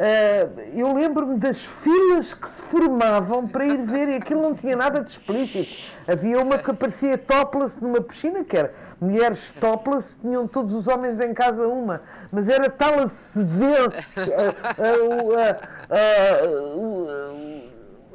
eh, 0.01 0.47
eu 0.75 0.93
lembro-me 0.93 1.37
das 1.37 1.61
filas 1.61 2.33
que 2.33 2.49
se 2.49 2.61
formavam 2.61 3.45
para 3.45 3.65
ir 3.65 3.85
ver 3.85 4.07
e 4.07 4.15
aquilo 4.15 4.41
não 4.41 4.55
tinha 4.55 4.73
nada 4.73 5.03
de 5.03 5.11
explícito. 5.11 5.91
Havia 6.07 6.41
uma 6.41 6.57
que 6.57 6.71
aparecia 6.71 7.17
topless 7.17 7.83
numa 7.83 7.99
piscina, 7.99 8.45
que 8.45 8.55
era 8.55 8.73
mulheres 9.01 9.53
topless, 9.59 10.17
tinham 10.21 10.47
todos 10.47 10.73
os 10.73 10.87
homens 10.87 11.19
em 11.19 11.33
casa 11.33 11.67
uma, 11.67 12.01
mas 12.31 12.47
era 12.47 12.69
tal 12.69 12.99
a 13.01 13.09
sedença, 13.09 13.97
a, 14.15 14.87
a, 14.87 15.49
a, 15.91 15.99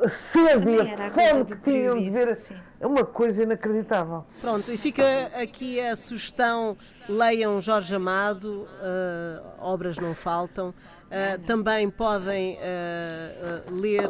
a, 0.00 0.06
a 0.06 0.08
sede 0.08 0.70
e 0.70 0.80
a 0.80 1.10
fome 1.10 1.44
que 1.44 1.56
tinham 1.56 1.98
de 2.00 2.08
ver. 2.08 2.34
sim. 2.34 2.54
É 2.80 2.86
uma 2.86 3.04
coisa 3.04 3.42
inacreditável. 3.42 4.26
Pronto, 4.42 4.70
e 4.70 4.76
fica 4.76 5.02
aqui 5.40 5.80
a 5.80 5.96
sugestão: 5.96 6.76
leiam 7.08 7.58
Jorge 7.58 7.94
Amado, 7.94 8.68
eh, 8.82 9.40
obras 9.58 9.98
não 9.98 10.14
faltam. 10.14 10.74
Eh, 11.10 11.38
também 11.46 11.88
podem 11.90 12.58
eh, 12.60 13.62
ler 13.70 14.08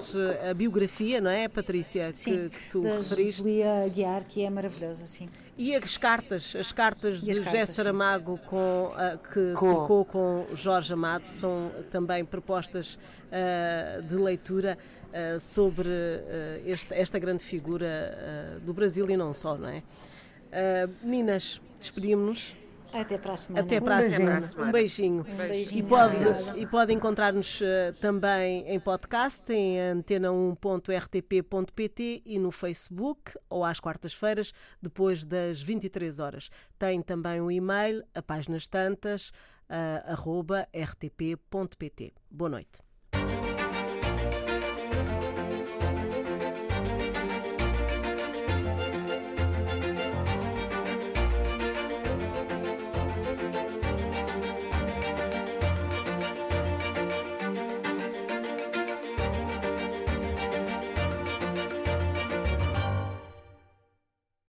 a 0.50 0.54
biografia, 0.54 1.20
não 1.20 1.30
é, 1.30 1.48
Patrícia, 1.48 2.10
que, 2.12 2.18
Sim, 2.18 2.48
que 2.48 2.70
tu 2.70 2.80
da 2.80 2.94
referiste. 2.94 3.42
Julia 3.42 3.84
Aguiar, 3.84 4.24
que 4.24 4.42
é 4.42 4.48
maravilhosa, 4.48 5.06
sim. 5.06 5.28
E 5.58 5.74
as 5.74 5.96
cartas, 5.98 6.56
as 6.58 6.72
cartas 6.72 7.18
E 7.20 7.24
de 7.26 7.30
as 7.32 7.36
José 7.38 7.50
cartas. 7.50 7.70
Saramago 7.70 8.38
com, 8.46 8.90
ah, 8.96 9.18
que 9.32 9.52
Com- 9.52 9.68
tocou 9.68 10.04
com 10.04 10.46
Jorge 10.54 10.92
Amado 10.94 11.26
são 11.26 11.70
também 11.92 12.24
propostas 12.24 12.98
ah, 13.30 14.00
de 14.00 14.14
leitura 14.16 14.78
ah, 15.12 15.38
sobre 15.38 15.88
ah, 15.90 16.60
este- 16.64 16.94
esta 16.94 17.18
grande 17.18 17.44
figura 17.44 18.16
ah, 18.56 18.58
do 18.64 18.72
Brasil 18.72 19.08
e 19.10 19.16
não 19.16 19.34
só, 19.34 19.56
não 19.58 19.68
é? 19.68 19.82
Ah, 20.52 20.88
meninas, 21.02 21.60
despedimos-nos. 21.80 22.56
Até 22.94 23.18
para 23.18 23.32
a 23.32 23.36
semana. 23.36 23.66
Até 23.66 23.80
para 23.80 23.96
a 23.96 24.00
beijinho. 24.00 24.42
semana. 24.42 24.52
Um 24.56 24.72
beijinho. 24.72 25.26
Um 25.28 25.36
beijinho. 25.36 25.78
E 25.78 25.82
pode, 25.82 26.16
obrigada. 26.16 26.58
e 26.58 26.66
pode 26.66 26.92
encontrar-nos 26.92 27.60
eh, 27.62 27.92
também 28.00 28.68
em 28.68 28.78
podcast, 28.78 29.52
em 29.52 29.78
antena1.rtp.pt 29.78 32.22
e 32.24 32.38
no 32.38 32.50
Facebook, 32.50 33.32
ou 33.50 33.64
às 33.64 33.80
quartas-feiras, 33.80 34.52
depois 34.80 35.24
das 35.24 35.60
23 35.60 36.18
horas. 36.20 36.48
Tem 36.78 37.02
também 37.02 37.40
o 37.40 37.50
e-mail, 37.50 38.04
a 38.14 38.22
páginas 38.22 38.68
tantas, 38.68 39.32
eh, 39.68 40.02
arroba 40.06 40.68
rtp.pt. 40.72 42.12
Boa 42.30 42.50
noite. 42.50 42.80